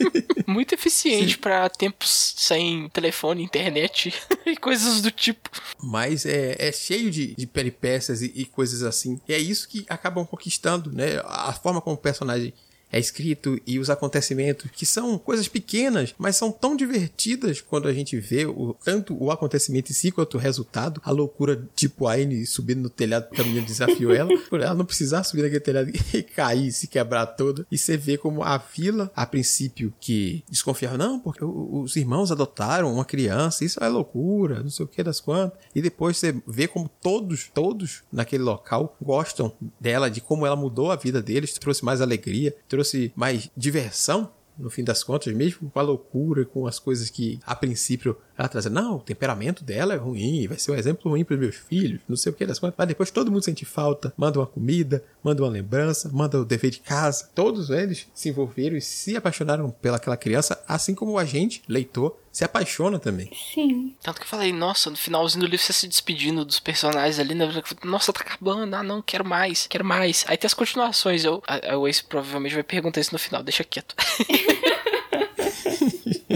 [0.46, 4.12] Muito eficiente para tempos sem telefone, internet
[4.44, 5.50] e coisas do tipo.
[5.82, 9.20] Mas é, é cheio de, de peripécias e, e coisas assim.
[9.26, 11.22] E é isso que acabam conquistando, né?
[11.24, 12.52] A forma como o personagem
[12.92, 17.92] é escrito e os acontecimentos, que são coisas pequenas, mas são tão divertidas quando a
[17.92, 21.00] gente vê o, tanto o acontecimento em si quanto o resultado.
[21.02, 24.74] A loucura, tipo a Anne subindo no telhado porque a menina desafiou ela, por ela
[24.74, 27.66] não precisar subir naquele telhado e cair, se quebrar toda.
[27.72, 32.92] E você vê como a vila, a princípio, que desconfiava, não, porque os irmãos adotaram
[32.92, 35.58] uma criança, isso é loucura, não sei o que das quantas.
[35.74, 40.90] E depois você vê como todos, todos naquele local gostam dela, de como ela mudou
[40.90, 42.81] a vida deles, trouxe mais alegria, trouxe
[43.16, 47.54] mais diversão no fim das contas, mesmo com a loucura, com as coisas que a
[47.54, 51.34] princípio ela traz, não, o temperamento dela é ruim, vai ser um exemplo ruim para
[51.34, 52.74] os meus filhos, não sei o que das contas.
[52.76, 56.70] Mas depois todo mundo sente falta, manda uma comida, manda uma lembrança, manda o dever
[56.70, 57.28] de casa.
[57.34, 62.44] Todos eles se envolveram e se apaixonaram pelaquela criança, assim como a gente, leitor, se
[62.44, 63.30] apaixona também.
[63.52, 63.94] Sim.
[64.02, 67.34] Tanto que eu falei, nossa, no finalzinho do livro você se despedindo dos personagens ali,
[67.34, 67.46] né?
[67.84, 70.24] Nossa, tá acabando, ah não, quero mais, quero mais.
[70.26, 73.62] Aí tem as continuações, eu, a, a Waze provavelmente vai perguntar isso no final, deixa
[73.62, 73.94] quieto.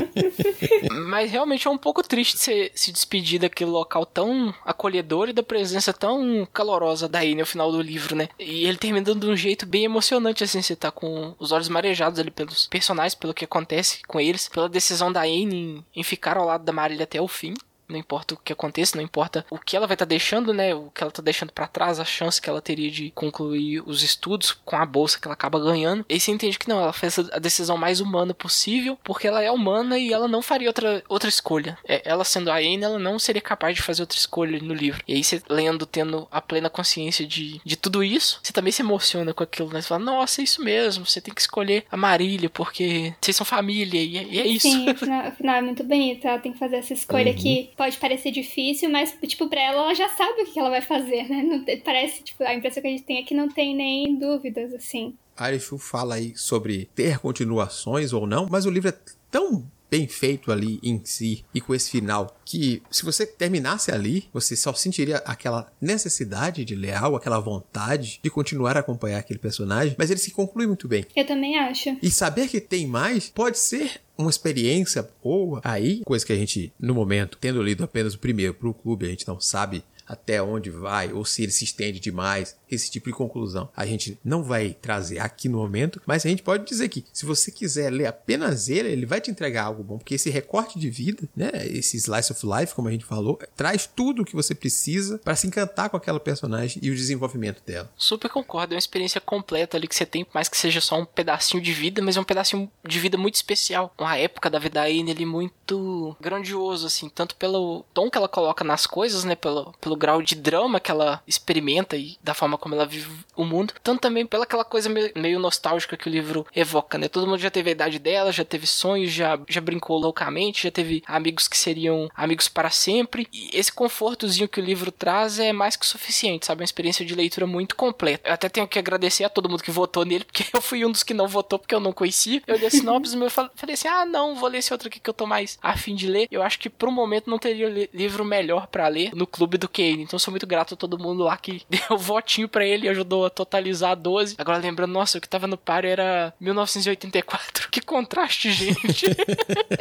[1.08, 5.42] Mas realmente é um pouco triste você se despedir daquele local tão acolhedor e da
[5.42, 8.28] presença tão calorosa da Anne no final do livro, né?
[8.38, 12.18] E ele terminando de um jeito bem emocionante, assim, você tá com os olhos marejados
[12.18, 16.36] ali pelos personagens, pelo que acontece com eles, pela decisão da Anne em, em ficar
[16.36, 17.54] ao lado da Marília até o fim
[17.88, 20.74] não importa o que aconteça, não importa o que ela vai estar tá deixando, né?
[20.74, 24.02] O que ela está deixando para trás, a chance que ela teria de concluir os
[24.02, 26.04] estudos com a bolsa que ela acaba ganhando.
[26.08, 29.50] E você entende que não, ela fez a decisão mais humana possível, porque ela é
[29.50, 31.78] humana e ela não faria outra, outra escolha.
[31.86, 35.02] É, ela sendo a Anne, ela não seria capaz de fazer outra escolha no livro.
[35.06, 38.82] E aí você lendo, tendo a plena consciência de, de tudo isso, você também se
[38.82, 39.80] emociona com aquilo, né?
[39.80, 43.46] Você fala, nossa, é isso mesmo, você tem que escolher a Marília, porque vocês são
[43.46, 44.68] família, e é, e é isso.
[44.68, 47.36] Sim, afinal, afinal é muito bonito, ela tem que fazer essa escolha uhum.
[47.36, 50.80] que pode parecer difícil, mas, tipo, pra ela, ela já sabe o que ela vai
[50.80, 51.42] fazer, né?
[51.42, 54.72] Não, parece, tipo, a impressão que a gente tem é que não tem nem dúvidas,
[54.72, 55.14] assim.
[55.36, 58.98] Arishu fala aí sobre ter continuações ou não, mas o livro é
[59.30, 64.28] tão bem feito ali em si e com esse final que se você terminasse ali,
[64.32, 69.94] você só sentiria aquela necessidade de leal, aquela vontade de continuar a acompanhar aquele personagem,
[69.98, 71.04] mas ele se conclui muito bem.
[71.14, 71.96] Eu também acho.
[72.02, 76.72] E saber que tem mais pode ser uma experiência boa aí, coisa que a gente,
[76.78, 80.42] no momento, tendo lido apenas o primeiro para o clube, a gente não sabe até
[80.42, 83.68] onde vai, ou se ele se estende demais, esse tipo de conclusão.
[83.76, 87.24] A gente não vai trazer aqui no momento, mas a gente pode dizer que se
[87.24, 90.90] você quiser ler apenas ele, ele vai te entregar algo bom, porque esse recorte de
[90.90, 94.54] vida, né, esse slice of life, como a gente falou, traz tudo o que você
[94.54, 97.90] precisa para se encantar com aquela personagem e o desenvolvimento dela.
[97.96, 101.04] Super concordo, é uma experiência completa ali que você tem, mais que seja só um
[101.04, 103.92] pedacinho de vida, mas é um pedacinho de vida muito especial.
[103.98, 108.64] Uma época da vida aí nele muito grandioso, assim, tanto pelo tom que ela coloca
[108.64, 112.58] nas coisas, né, pelo, pelo pelo grau de drama que ela experimenta e da forma
[112.58, 116.46] como ela vive o mundo, tanto também pela aquela coisa meio nostálgica que o livro
[116.54, 117.08] evoca, né?
[117.08, 120.70] Todo mundo já teve a idade dela, já teve sonhos, já, já brincou loucamente, já
[120.70, 123.26] teve amigos que seriam amigos para sempre.
[123.32, 126.60] E esse confortozinho que o livro traz é mais que suficiente, sabe?
[126.60, 128.28] Uma experiência de leitura muito completa.
[128.28, 130.90] Eu até tenho que agradecer a todo mundo que votou nele, porque eu fui um
[130.92, 132.42] dos que não votou porque eu não conhecia.
[132.46, 135.10] Eu li a sinopse, eu falei assim: ah, não, vou ler esse outro aqui que
[135.10, 136.28] eu tô mais afim de ler.
[136.30, 139.82] Eu acho que pro momento não teria livro melhor para ler no clube do que
[139.86, 140.02] Kane.
[140.02, 143.26] Então sou muito grato a todo mundo lá que deu votinho para ele e ajudou
[143.26, 144.36] a totalizar 12.
[144.38, 147.68] Agora lembrando, nossa, o que tava no páreo era 1984.
[147.70, 149.06] Que contraste, gente.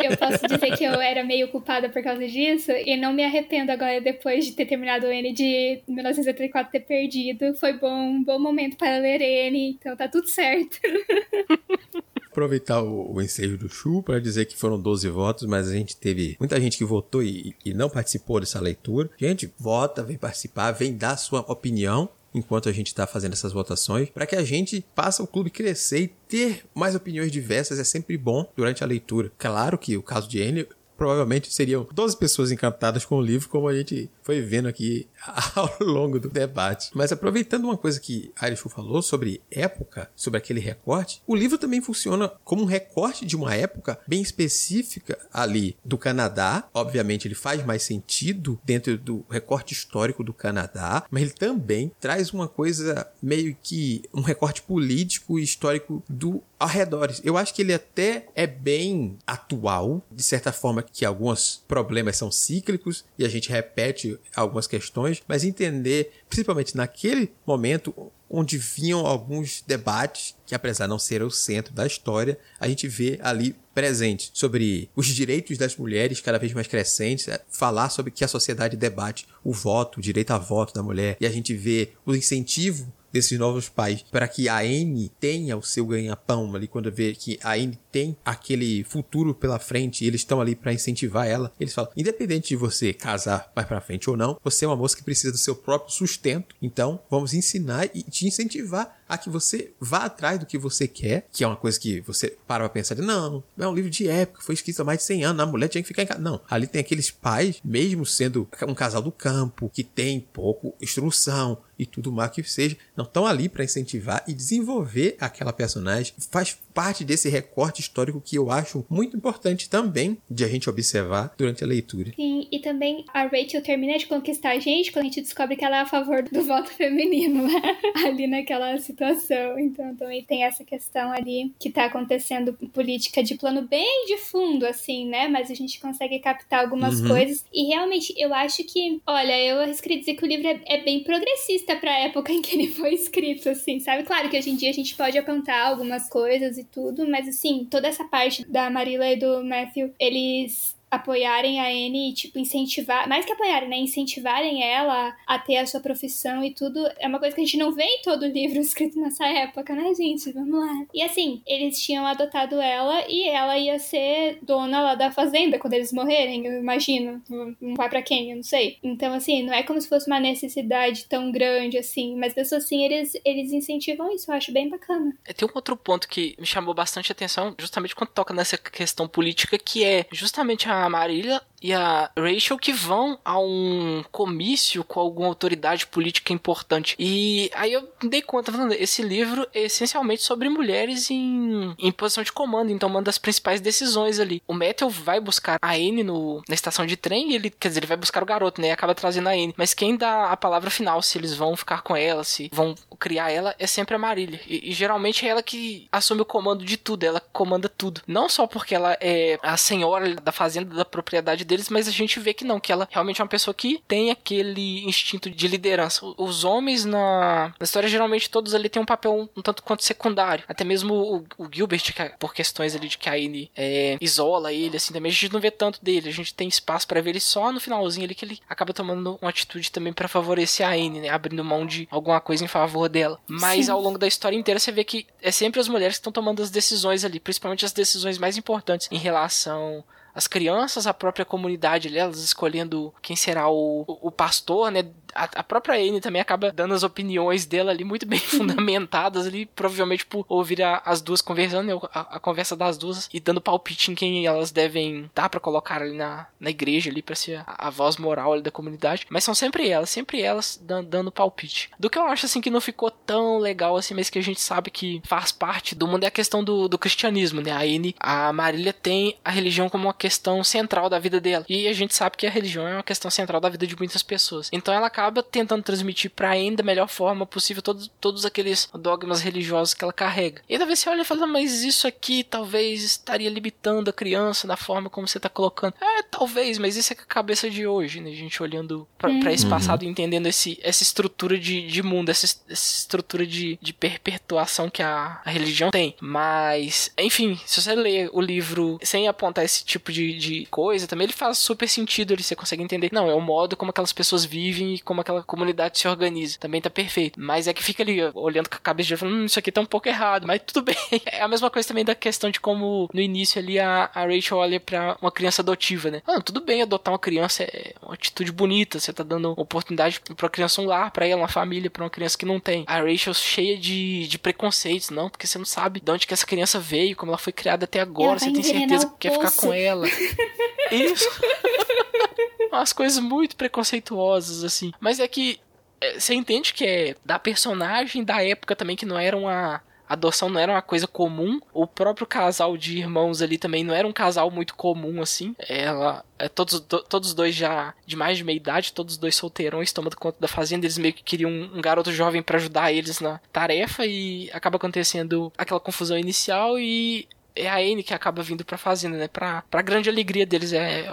[0.04, 3.72] eu posso dizer que eu era meio culpada por causa disso e não me arrependo
[3.72, 7.56] agora depois de ter terminado o N de 1984 ter perdido.
[7.56, 10.80] Foi bom, um bom momento para ler N, então tá tudo certo.
[12.36, 15.96] aproveitar o, o ensejo do Chu para dizer que foram 12 votos, mas a gente
[15.96, 19.10] teve muita gente que votou e, e não participou dessa leitura.
[19.18, 24.10] Gente, vota, vem participar, vem dar sua opinião enquanto a gente está fazendo essas votações,
[24.10, 28.18] para que a gente passe o clube crescer e ter mais opiniões diversas é sempre
[28.18, 29.32] bom durante a leitura.
[29.38, 30.68] Claro que o caso de Enio
[30.98, 35.08] provavelmente seriam 12 pessoas encantadas com o livro, como a gente foi vendo aqui
[35.56, 36.90] ao longo do debate.
[36.94, 41.82] Mas aproveitando uma coisa que Arishu falou sobre época, sobre aquele recorte, o livro também
[41.82, 46.68] funciona como um recorte de uma época bem específica ali do Canadá.
[46.74, 52.32] Obviamente, ele faz mais sentido dentro do recorte histórico do Canadá, mas ele também traz
[52.34, 57.22] uma coisa meio que um recorte político e histórico do arredores.
[57.24, 62.32] Eu acho que ele até é bem atual, de certa forma que alguns problemas são
[62.32, 69.64] cíclicos e a gente repete algumas questões, mas entender principalmente naquele momento onde vinham alguns
[69.66, 74.32] debates que, apesar de não ser o centro da história, a gente vê ali presente
[74.34, 78.78] sobre os direitos das mulheres cada vez mais crescentes, é, falar sobre que a sociedade
[78.78, 82.92] debate o voto, o direito a voto da mulher, e a gente vê o incentivo
[83.16, 87.40] desses novos pais para que a Anne tenha o seu ganha-pão ali quando vê que
[87.42, 91.52] a Anne tem aquele futuro pela frente e eles estão ali para incentivar ela.
[91.58, 94.98] Eles falam: independente de você casar mais para frente ou não, você é uma moça
[94.98, 96.56] que precisa do seu próprio sustento.
[96.62, 101.28] Então, vamos ensinar e te incentivar a que você vá atrás do que você quer,
[101.32, 104.42] que é uma coisa que você para pra pensar, não, é um livro de época,
[104.42, 106.22] foi escrito há mais de 100 anos, a mulher tinha que ficar em casa.
[106.22, 111.58] Não, ali tem aqueles pais, mesmo sendo um casal do campo, que tem pouco instrução
[111.78, 116.14] e tudo mais que seja, não estão ali para incentivar e desenvolver aquela personagem.
[116.32, 121.34] Faz parte desse recorte histórico que eu acho muito importante também de a gente observar
[121.38, 122.12] durante a leitura.
[122.14, 125.64] Sim, e também a Rachel termina de conquistar a gente quando a gente descobre que
[125.64, 127.78] ela é a favor do voto feminino, né?
[128.06, 129.58] ali naquela situação.
[129.58, 134.66] Então também tem essa questão ali que tá acontecendo política de plano bem de fundo,
[134.66, 135.30] assim, né?
[135.30, 137.08] Mas a gente consegue captar algumas uhum.
[137.08, 137.46] coisas.
[137.54, 141.04] E realmente eu acho que, olha, eu arriscaria dizer que o livro é, é bem
[141.04, 144.04] progressista pra época em que ele foi escrito, assim, sabe?
[144.04, 147.66] Claro que hoje em dia a gente pode apontar algumas coisas e tudo, mas assim,
[147.70, 153.08] toda essa parte da Marilla e do Matthew, eles apoiarem a Anne e, tipo, incentivar,
[153.08, 153.78] mais que apoiarem, né?
[153.78, 156.80] Incentivarem ela a ter a sua profissão e tudo.
[157.00, 159.94] É uma coisa que a gente não vê em todo livro escrito nessa época, né,
[159.94, 160.32] gente?
[160.32, 160.86] Vamos lá.
[160.94, 165.74] E assim, eles tinham adotado ela e ela ia ser dona lá da fazenda quando
[165.74, 167.22] eles morrerem, eu imagino.
[167.30, 168.78] Não vai para quem, eu não sei.
[168.84, 172.84] Então, assim, não é como se fosse uma necessidade tão grande assim, mas mesmo assim
[172.84, 175.16] eles, eles incentivam isso, eu acho bem bacana.
[175.26, 179.08] É, tem um outro ponto que me chamou bastante atenção, justamente quando toca nessa questão
[179.08, 185.00] política, que é justamente a Marília e a Rachel que vão a um comício com
[185.00, 186.96] alguma autoridade política importante.
[187.00, 192.24] E aí eu dei conta, falando, esse livro é essencialmente sobre mulheres em, em posição
[192.24, 194.42] de comando, então uma das principais decisões ali.
[194.48, 197.80] O Metal vai buscar a Anne no, na estação de trem e ele, quer dizer,
[197.80, 198.68] ele vai buscar o garoto, né?
[198.68, 199.54] E acaba trazendo a Anne.
[199.58, 203.32] Mas quem dá a palavra final, se eles vão ficar com ela, se vão criar
[203.32, 204.40] ela, é sempre a Marília.
[204.48, 208.02] E, e geralmente é ela que assume o comando de tudo, ela comanda tudo.
[208.08, 211.92] Não só porque ela é a senhora da fazenda, da propriedade dele, deles, mas a
[211.92, 215.48] gente vê que não, que ela realmente é uma pessoa que tem aquele instinto de
[215.48, 216.06] liderança.
[216.18, 220.44] Os homens na, na história, geralmente, todos ali têm um papel um, tanto quanto secundário.
[220.48, 223.98] Até mesmo o, o Gilbert, que, é, por questões ali de que a Anne é,
[224.02, 226.10] isola ele, assim, também a gente não vê tanto dele.
[226.10, 229.18] A gente tem espaço para ver ele só no finalzinho ali, que ele acaba tomando
[229.22, 231.10] uma atitude também para favorecer a Anne, né?
[231.10, 233.20] Abrindo mão de alguma coisa em favor dela.
[233.28, 233.72] Mas Sim.
[233.72, 236.42] ao longo da história inteira, você vê que é sempre as mulheres que estão tomando
[236.42, 239.84] as decisões ali, principalmente as decisões mais importantes em relação
[240.16, 244.86] as crianças, a própria comunidade ali, elas escolhendo quem será o, o, o pastor, né?
[245.16, 249.46] A, a própria Anne também acaba dando as opiniões dela ali muito bem fundamentadas ali,
[249.46, 253.40] provavelmente por ouvir a, as duas conversando, né, a, a, conversa das duas e dando
[253.40, 257.42] palpite em quem elas devem dar para colocar ali na, na igreja ali para ser
[257.48, 261.70] a, voz moral ali da comunidade, mas são sempre elas, sempre elas dando, dando palpite.
[261.80, 264.42] Do que eu acho assim que não ficou tão legal assim, mas que a gente
[264.42, 267.52] sabe que faz parte do mundo é a questão do, do cristianismo, né?
[267.52, 271.46] A Anne, a Marília tem a religião como uma questão central da vida dela.
[271.48, 274.04] E a gente sabe que a religião é uma questão central da vida de muitas
[274.04, 274.50] pessoas.
[274.52, 278.70] Então ela acaba acaba tentando transmitir para ainda da melhor forma possível todos, todos aqueles
[278.74, 280.42] dogmas religiosos que ela carrega.
[280.48, 284.56] E talvez você olha e fala, mas isso aqui talvez estaria limitando a criança da
[284.56, 285.74] forma como você tá colocando.
[285.82, 288.10] É, talvez, mas isso é a cabeça de hoje, né?
[288.10, 289.28] A gente olhando para uhum.
[289.30, 293.74] esse passado e entendendo esse, essa estrutura de, de mundo, essa, essa estrutura de, de
[293.74, 295.96] perpetuação que a, a religião tem.
[296.00, 301.06] Mas, enfim, se você ler o livro sem apontar esse tipo de, de coisa, também
[301.06, 302.90] ele faz super sentido, ele, você consegue entender.
[302.92, 306.38] Não, é o modo como aquelas pessoas vivem e como como aquela comunidade se organiza.
[306.40, 307.20] Também tá perfeito.
[307.20, 309.60] Mas é que fica ali, olhando com a cabeça de falando, hum, isso aqui tá
[309.60, 310.76] um pouco errado, mas tudo bem.
[311.06, 314.38] É a mesma coisa também da questão de como no início ali a, a Rachel
[314.38, 316.02] olha pra uma criança adotiva, né?
[316.08, 320.30] Ah, tudo bem adotar uma criança, é uma atitude bonita, você tá dando oportunidade pra
[320.30, 322.64] criança um lar pra ela, uma família, pra uma criança que não tem.
[322.68, 326.26] A Rachel cheia de, de preconceitos, não, porque você não sabe de onde que essa
[326.26, 329.54] criança veio, como ela foi criada até agora, você tem certeza que quer ficar com
[329.54, 329.86] ela.
[330.72, 331.10] Isso.
[332.56, 334.72] Umas coisas muito preconceituosas, assim.
[334.80, 335.40] Mas é que
[335.82, 339.62] é, você entende que é da personagem da época também, que não era uma.
[339.88, 341.40] adoção não era uma coisa comum.
[341.54, 345.36] O próprio casal de irmãos ali também não era um casal muito comum, assim.
[345.40, 346.04] Ela.
[346.18, 349.98] É, todos, do, todos dois já de mais de meia idade, todos dois solteirões tomando
[349.98, 350.66] conta da fazenda.
[350.66, 353.86] Eles meio que queriam um, um garoto jovem para ajudar eles na tarefa.
[353.86, 356.58] E acaba acontecendo aquela confusão inicial.
[356.58, 359.08] E é a Anne que acaba vindo pra fazenda, né?
[359.08, 360.54] Pra, pra grande alegria deles.
[360.54, 360.92] É, é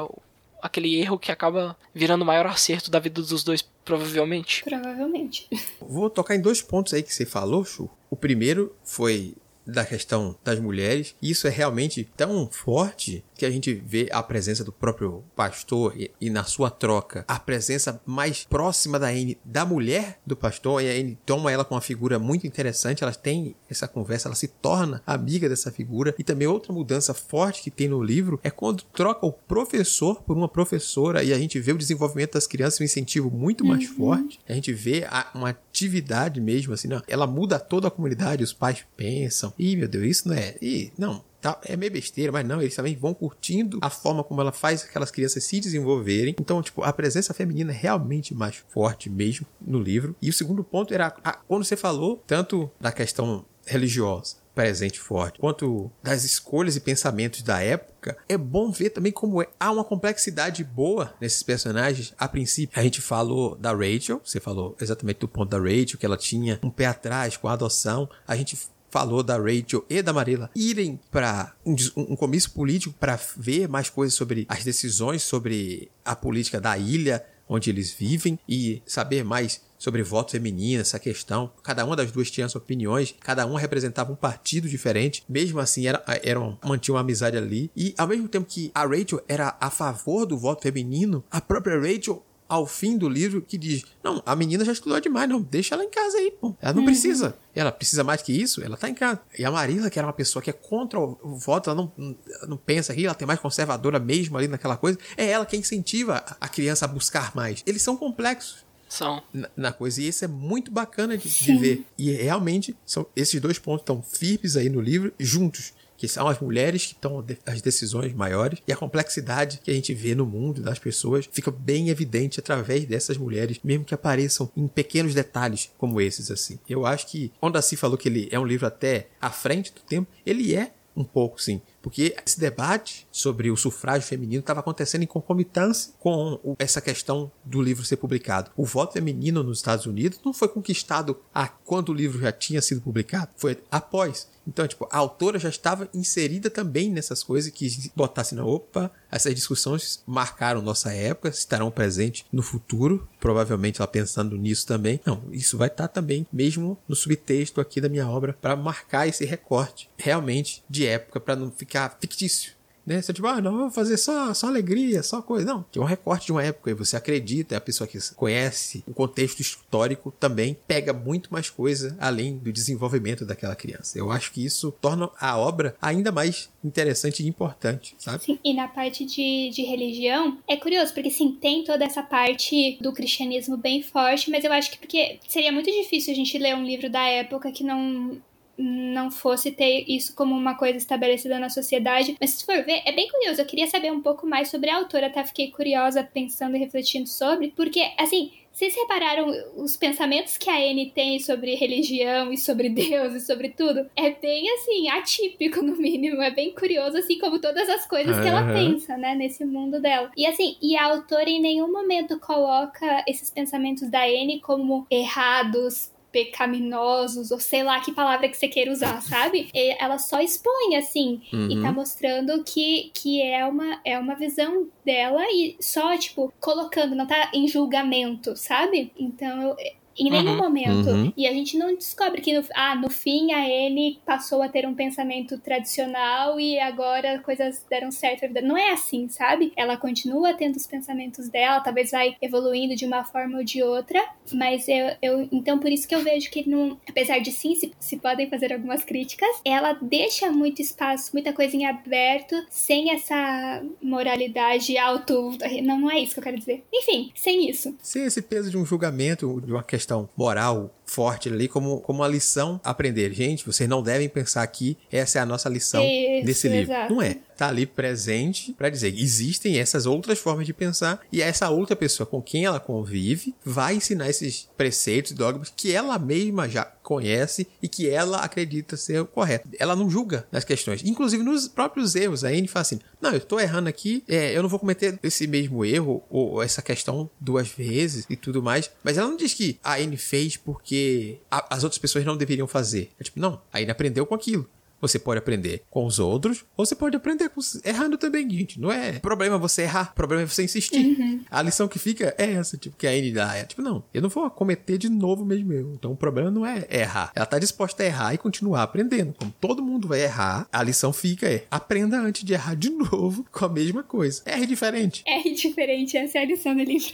[0.62, 4.62] aquele erro que acaba virando o maior acerto da vida dos dois, provavelmente.
[4.62, 5.48] Provavelmente.
[5.81, 7.90] Vou tocar em dois pontos aí que você falou, Chu.
[8.09, 9.35] O primeiro foi
[9.66, 11.15] da questão das mulheres.
[11.21, 15.94] E isso é realmente tão forte que a gente vê a presença do próprio pastor
[15.96, 20.83] e, e, na sua troca a presença mais próxima da Anne da mulher do pastor
[20.83, 23.02] e a Anne toma ela com uma figura muito interessante.
[23.02, 26.15] Elas têm essa conversa ela se torna amiga dessa figura.
[26.19, 30.37] E também outra mudança forte que tem no livro é quando troca o professor por
[30.37, 31.25] uma professora.
[31.25, 33.96] E a gente vê o desenvolvimento das crianças um incentivo muito mais uhum.
[33.96, 34.38] forte.
[34.48, 38.52] A gente vê a, uma atividade mesmo assim não, ela muda toda a comunidade os
[38.52, 42.46] pais pensam ih meu Deus isso não é e não Tá, é meio besteira, mas
[42.46, 46.37] não, eles também vão curtindo a forma como ela faz aquelas crianças se desenvolverem.
[46.40, 50.15] Então, tipo, a presença feminina é realmente mais forte mesmo no livro.
[50.23, 55.38] E o segundo ponto era a, quando você falou tanto da questão religiosa presente forte,
[55.38, 59.85] quanto das escolhas e pensamentos da época, é bom ver também como é, há uma
[59.85, 62.13] complexidade boa nesses personagens.
[62.19, 66.07] A princípio, a gente falou da Rachel, você falou exatamente do ponto da Rachel, que
[66.07, 68.09] ela tinha um pé atrás com a adoção.
[68.27, 68.59] A gente
[68.93, 73.88] falou da Rachel e da Marilla irem para um, um comício político para ver mais
[73.88, 79.61] coisas sobre as decisões sobre a política da ilha onde eles vivem e saber mais
[79.79, 81.51] sobre voto feminino, essa questão.
[81.63, 85.25] Cada uma das duas tinha suas opiniões, cada uma representava um partido diferente.
[85.29, 87.71] Mesmo assim, era, era uma, mantinha uma amizade ali.
[87.77, 91.79] E ao mesmo tempo que a Rachel era a favor do voto feminino, a própria
[91.79, 95.75] Rachel ao fim do livro que diz: Não, a menina já estudou demais, não, deixa
[95.75, 96.55] ela em casa aí, pô.
[96.61, 96.87] Ela não uhum.
[96.87, 97.35] precisa.
[97.55, 99.21] Ela precisa mais que isso, ela tá em casa.
[99.38, 102.59] E a Marila, que era uma pessoa que é contra o voto, ela não, não
[102.59, 106.46] pensa aqui, ela tem mais conservadora mesmo ali naquela coisa, é ela que incentiva a
[106.46, 107.63] criança a buscar mais.
[107.67, 108.67] Eles são complexos.
[108.87, 109.23] São.
[109.33, 110.03] Na, na, coisa.
[110.03, 111.87] E isso é muito bacana de, de ver.
[111.96, 115.73] E realmente, são esses dois pontos estão firmes aí no livro, juntos
[116.03, 119.94] que são as mulheres que tomam as decisões maiores e a complexidade que a gente
[119.94, 124.67] vê no mundo das pessoas fica bem evidente através dessas mulheres, mesmo que apareçam em
[124.67, 126.59] pequenos detalhes como esses assim.
[126.69, 129.79] Eu acho que quando a falou que ele é um livro até à frente do
[129.79, 135.03] tempo, ele é um pouco sim, porque esse debate sobre o sufrágio feminino estava acontecendo
[135.03, 138.50] em concomitância com essa questão do livro ser publicado.
[138.57, 142.61] O voto feminino nos Estados Unidos não foi conquistado a quando o livro já tinha
[142.61, 144.29] sido publicado, foi após.
[144.47, 149.35] Então, tipo, a autora já estava inserida também nessas coisas que botasse na opa, essas
[149.35, 155.01] discussões marcaram nossa época, estarão presentes no futuro, provavelmente ela pensando nisso também.
[155.07, 159.25] Não, isso vai estar também mesmo no subtexto aqui da minha obra para marcar esse
[159.25, 162.53] recorte realmente de época para não ficar fictício.
[162.87, 163.00] Né?
[163.00, 165.44] Você tipo, ah, não, vou fazer só, só alegria, só coisa.
[165.46, 168.83] Não, é um recorte de uma época e você acredita, é a pessoa que conhece
[168.87, 173.98] o contexto histórico também pega muito mais coisa além do desenvolvimento daquela criança.
[173.98, 178.24] Eu acho que isso torna a obra ainda mais interessante e importante, sabe?
[178.24, 182.78] Sim, e na parte de, de religião, é curioso, porque sim, tem toda essa parte
[182.80, 186.54] do cristianismo bem forte, mas eu acho que porque seria muito difícil a gente ler
[186.54, 188.20] um livro da época que não
[188.63, 192.17] não fosse ter isso como uma coisa estabelecida na sociedade.
[192.21, 193.40] Mas se for ver, é bem curioso.
[193.40, 197.08] Eu queria saber um pouco mais sobre a autora, até fiquei curiosa pensando e refletindo
[197.08, 202.69] sobre, porque, assim, vocês repararam os pensamentos que a Anne tem sobre religião e sobre
[202.71, 203.88] Deus e sobre tudo?
[203.96, 208.29] É bem assim, atípico no mínimo, é bem curioso assim como todas as coisas que
[208.29, 210.10] ela pensa, né, nesse mundo dela.
[210.17, 215.90] E assim, e a autora em nenhum momento coloca esses pensamentos da Anne como errados,
[216.13, 219.48] pecaminosos, ou sei lá que palavra que você queira usar, sabe?
[219.52, 221.50] E ela só expõe, assim, uhum.
[221.50, 221.75] e tá uhum.
[221.75, 227.31] mostrando que, que é, uma, é uma visão dela e só, tipo, colocando, não tá
[227.35, 228.92] em julgamento, sabe?
[228.98, 229.56] Então, eu,
[229.99, 230.90] em nenhum uhum, momento.
[230.90, 231.13] Uhum.
[231.17, 234.67] E a gente não descobre que no, ah, no fim a Anne passou a ter
[234.67, 238.23] um pensamento tradicional e agora coisas deram certo.
[238.43, 239.53] Não é assim, sabe?
[239.57, 244.03] Ela continua tendo os pensamentos dela, talvez vai evoluindo de uma forma ou de outra,
[244.33, 247.73] mas eu, eu então por isso que eu vejo que não, apesar de sim se,
[247.79, 253.63] se podem fazer algumas críticas, ela deixa muito espaço, muita coisa em aberto, sem essa
[253.83, 256.65] moralidade auto, não, não é isso que eu quero dizer.
[256.73, 257.75] Enfim, sem isso.
[257.83, 262.01] Sem esse peso de um julgamento, de uma questão questão moral forte ali como, como
[262.01, 263.13] uma lição a aprender.
[263.13, 266.73] Gente, vocês não devem pensar que essa é a nossa lição Isso, desse livro.
[266.73, 266.95] Exato.
[266.95, 267.19] Não é.
[267.37, 272.07] Tá ali presente para dizer existem essas outras formas de pensar e essa outra pessoa
[272.07, 277.47] com quem ela convive vai ensinar esses preceitos e dogmas que ela mesma já conhece
[277.63, 279.49] e que ela acredita ser o correto.
[279.59, 282.25] Ela não julga nas questões, inclusive nos próprios erros.
[282.25, 285.27] A Anne fala assim: não, eu tô errando aqui, é, eu não vou cometer esse
[285.27, 288.71] mesmo erro ou essa questão duas vezes e tudo mais.
[288.83, 290.81] Mas ela não diz que a Anne fez porque
[291.30, 292.90] a, as outras pessoas não deveriam fazer.
[292.98, 294.48] É tipo, não, a Anne aprendeu com aquilo.
[294.83, 297.40] Você pode aprender com os outros, ou você pode aprender com...
[297.64, 298.60] errando também, gente.
[298.60, 300.98] Não é problema você errar, problema é você insistir.
[300.98, 301.20] Uhum.
[301.30, 303.37] A lição que fica é essa, tipo, que a Anne dá.
[303.37, 305.72] É, tipo, não, eu não vou cometer de novo mesmo eu.
[305.74, 307.12] Então o problema não é errar.
[307.14, 309.14] Ela tá disposta a errar e continuar aprendendo.
[309.16, 313.24] Como todo mundo vai errar, a lição fica é aprenda antes de errar de novo
[313.30, 314.20] com a mesma coisa.
[314.26, 315.04] Erre diferente.
[315.06, 316.90] Erre diferente, essa é a lição do livro.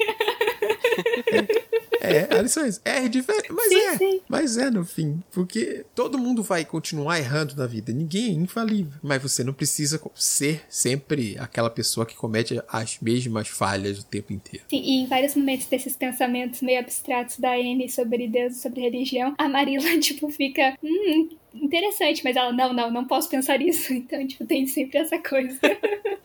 [1.33, 1.68] É,
[2.09, 2.81] é isso.
[2.85, 3.53] Erre diferente.
[3.53, 3.97] Mas sim, é.
[3.97, 4.21] Sim.
[4.29, 5.23] Mas é no fim.
[5.33, 7.93] Porque todo mundo vai continuar errando na vida.
[7.93, 8.99] Ninguém é infalível.
[9.03, 14.33] Mas você não precisa ser sempre aquela pessoa que comete as mesmas falhas o tempo
[14.33, 14.65] inteiro.
[14.69, 19.35] Sim, e em vários momentos desses pensamentos meio abstratos da Anne sobre Deus, sobre religião,
[19.39, 20.77] a Marilla, tipo, fica.
[20.83, 23.93] Hum, interessante, mas ela, não, não, não posso pensar isso.
[24.09, 25.59] Então, tipo, tem sempre essa coisa.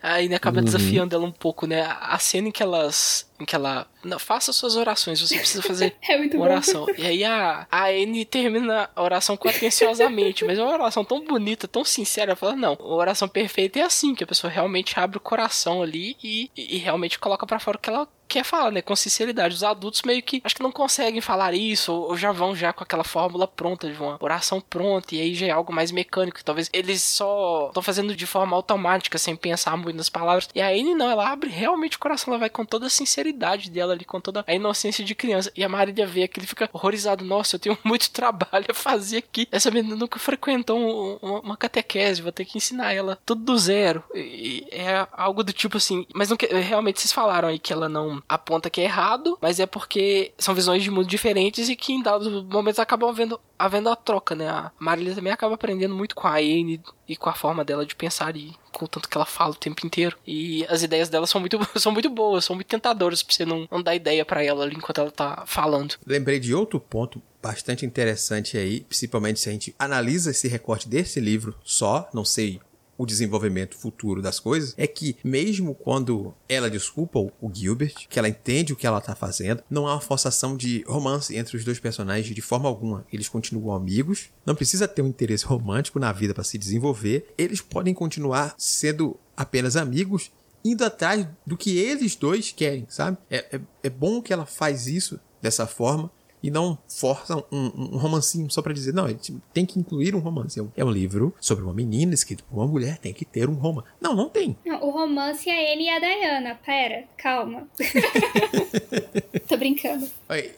[0.02, 0.66] Aí né, acaba uhum.
[0.66, 1.82] desafiando ela um pouco, né?
[1.82, 3.30] A cena em que elas.
[3.40, 3.88] em que ela.
[4.04, 6.86] Não, faça suas orações, você precisa fazer é uma oração.
[6.86, 6.94] Bom.
[6.98, 11.68] E aí a, a Anne termina a oração atenciosamente, mas é uma oração tão bonita,
[11.68, 12.32] tão sincera.
[12.32, 15.82] Ela fala, não, a oração perfeita é assim, que a pessoa realmente abre o coração
[15.82, 18.82] ali e, e, e realmente coloca para fora o que ela quer falar, né?
[18.82, 19.56] Com sinceridade.
[19.56, 22.84] Os adultos meio que acho que não conseguem falar isso, ou, já vão já com
[22.84, 26.44] aquela fórmula pronta, de uma oração pronta, e aí já é algo mais mecânico.
[26.44, 30.50] Talvez eles só estão fazendo de forma automática, sem pensar muito nas palavras.
[30.54, 33.70] E a Anne não, ela abre realmente o coração, ela vai com toda a sinceridade
[33.70, 35.52] dela ali, com toda a inocência de criança.
[35.56, 37.24] E a Marília vê aquilo e fica horrorizado.
[37.24, 39.48] Nossa, eu tenho muito trabalho a fazer aqui.
[39.52, 43.58] Essa menina nunca frequentou um, uma, uma catequese, vou ter que ensinar ela tudo do
[43.58, 44.04] zero.
[44.16, 46.06] E é algo do tipo assim.
[46.14, 49.66] Mas não, realmente vocês falaram aí que ela não aponta que é errado, mas é
[49.66, 53.96] porque são visões de mundo diferentes e que em dados momentos acabam havendo, havendo a
[53.96, 54.48] troca, né?
[54.48, 57.96] A Marília também acaba aprendendo muito com a Anne e com a forma dela de
[57.96, 60.18] pensar e com o tanto que ela fala o tempo inteiro.
[60.26, 63.68] E as ideias dela são muito, são muito boas, são muito tentadoras pra você não,
[63.72, 65.96] não dar ideia para ela ali enquanto ela tá falando.
[66.06, 71.20] Lembrei de outro ponto bastante interessante aí, principalmente se a gente analisa esse recorte desse
[71.20, 72.62] livro só, não sei
[72.98, 78.30] o desenvolvimento futuro das coisas é que, mesmo quando ela desculpa o Gilbert, que ela
[78.30, 81.80] entende o que ela tá fazendo, não há uma forçação de romance entre os dois
[81.80, 83.06] personagens de forma alguma.
[83.12, 87.62] Eles continuam amigos, não precisa ter um interesse romântico na vida para se desenvolver, eles
[87.62, 90.32] podem continuar sendo apenas amigos
[90.64, 93.18] indo atrás do que eles dois querem, sabe?
[93.30, 96.10] É, é, é bom que ela faz isso dessa forma
[96.44, 99.08] e não forçam um, um romancinho só para dizer, não,
[99.54, 100.62] tem que incluir um romance.
[100.76, 103.88] É um livro sobre uma menina escrito por uma mulher, tem que ter um romance.
[104.02, 104.58] Não, não tem.
[104.66, 106.60] Não, o romance é ele e a Diana.
[106.66, 107.68] Pera, calma.
[109.48, 110.10] Tô brincando.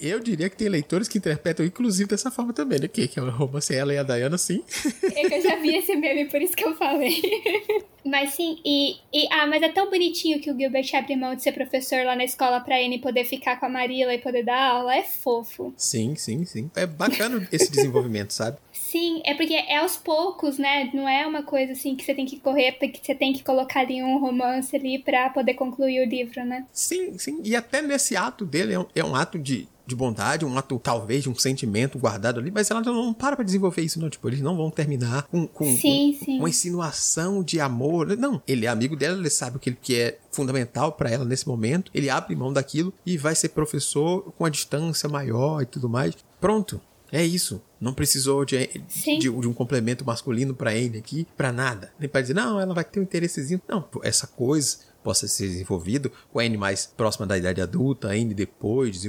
[0.02, 2.88] Eu diria que tem leitores que interpretam inclusive dessa forma também, né?
[2.88, 4.64] Que, que é o romance é ela e a Diana, sim.
[5.16, 7.22] É que eu já vi esse meme, por isso que eu falei.
[8.06, 11.42] Mas sim, e, e, Ah, mas é tão bonitinho que o Gilbert abre mão de
[11.42, 14.74] ser professor lá na escola pra ele poder ficar com a Marila e poder dar
[14.74, 14.96] aula.
[14.96, 15.74] É fofo.
[15.78, 16.72] Sim, sim, sim.
[16.76, 18.58] É bacana esse desenvolvimento, sabe?
[18.96, 20.90] Sim, é porque é aos poucos, né?
[20.94, 23.82] Não é uma coisa assim que você tem que correr, porque você tem que colocar
[23.82, 26.66] ali um romance ali pra poder concluir o livro, né?
[26.72, 27.42] Sim, sim.
[27.44, 30.80] E até nesse ato dele é um, é um ato de, de bondade, um ato
[30.80, 34.10] talvez de um sentimento guardado ali, mas ela não para pra desenvolver isso, não.
[34.10, 36.40] Tipo, eles não vão terminar com, com, sim, com sim.
[36.40, 38.16] uma insinuação de amor.
[38.16, 41.46] Não, ele é amigo dela, ele sabe o que, que é fundamental para ela nesse
[41.50, 45.90] momento, ele abre mão daquilo e vai ser professor com a distância maior e tudo
[45.90, 46.16] mais.
[46.40, 46.80] Pronto.
[47.12, 47.62] É isso.
[47.80, 51.92] Não precisou de, de, de um complemento masculino para Anne aqui, para nada.
[52.00, 53.62] Nem para dizer, não, ela vai ter um interessezinho.
[53.68, 58.12] Não, essa coisa possa ser desenvolvido com a Anne mais próxima da idade adulta, a
[58.12, 59.00] Anne depois,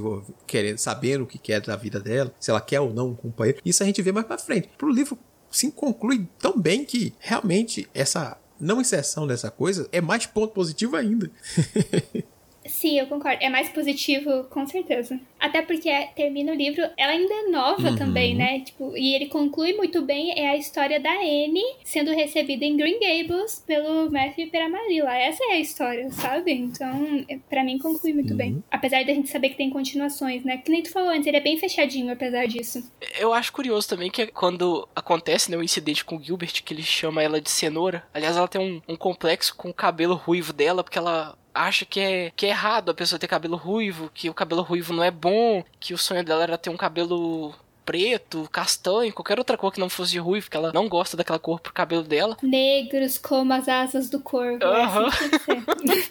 [0.47, 3.61] querendo, sabendo o que quer da vida dela, se ela quer ou não um companheiro.
[3.65, 4.69] Isso a gente vê mais para frente.
[4.77, 5.19] Pro livro
[5.51, 10.97] se conclui tão bem que realmente essa não inserção dessa coisa é mais ponto positivo
[10.97, 11.31] ainda.
[12.69, 13.39] Sim, eu concordo.
[13.43, 15.19] É mais positivo, com certeza.
[15.39, 17.97] Até porque termina o livro, ela ainda é nova uhum.
[17.97, 18.61] também, né?
[18.61, 22.99] Tipo, e ele conclui muito bem é a história da Anne sendo recebida em Green
[22.99, 25.15] Gables pelo Matthew e pela Marilla.
[25.15, 26.53] Essa é a história, sabe?
[26.53, 28.37] Então, é, para mim conclui muito uhum.
[28.37, 28.65] bem.
[28.71, 30.57] Apesar da gente saber que tem continuações, né?
[30.59, 32.91] Que nem tu falou antes, ele é bem fechadinho apesar disso.
[33.19, 36.83] Eu acho curioso também que quando acontece né, o incidente com o Gilbert, que ele
[36.83, 38.05] chama ela de cenoura.
[38.13, 42.01] Aliás, ela tem um, um complexo com o cabelo ruivo dela, porque ela acha que
[42.01, 45.11] é, que é errado a pessoa ter cabelo ruivo, que o cabelo ruivo não é
[45.11, 47.55] bom, que o sonho dela era ter um cabelo
[47.85, 51.61] preto, castanho, qualquer outra cor que não fosse ruivo, porque ela não gosta daquela cor
[51.61, 52.37] pro cabelo dela.
[52.43, 54.65] Negros como as asas do corvo.
[54.65, 54.71] Uhum.
[54.71, 56.09] É assim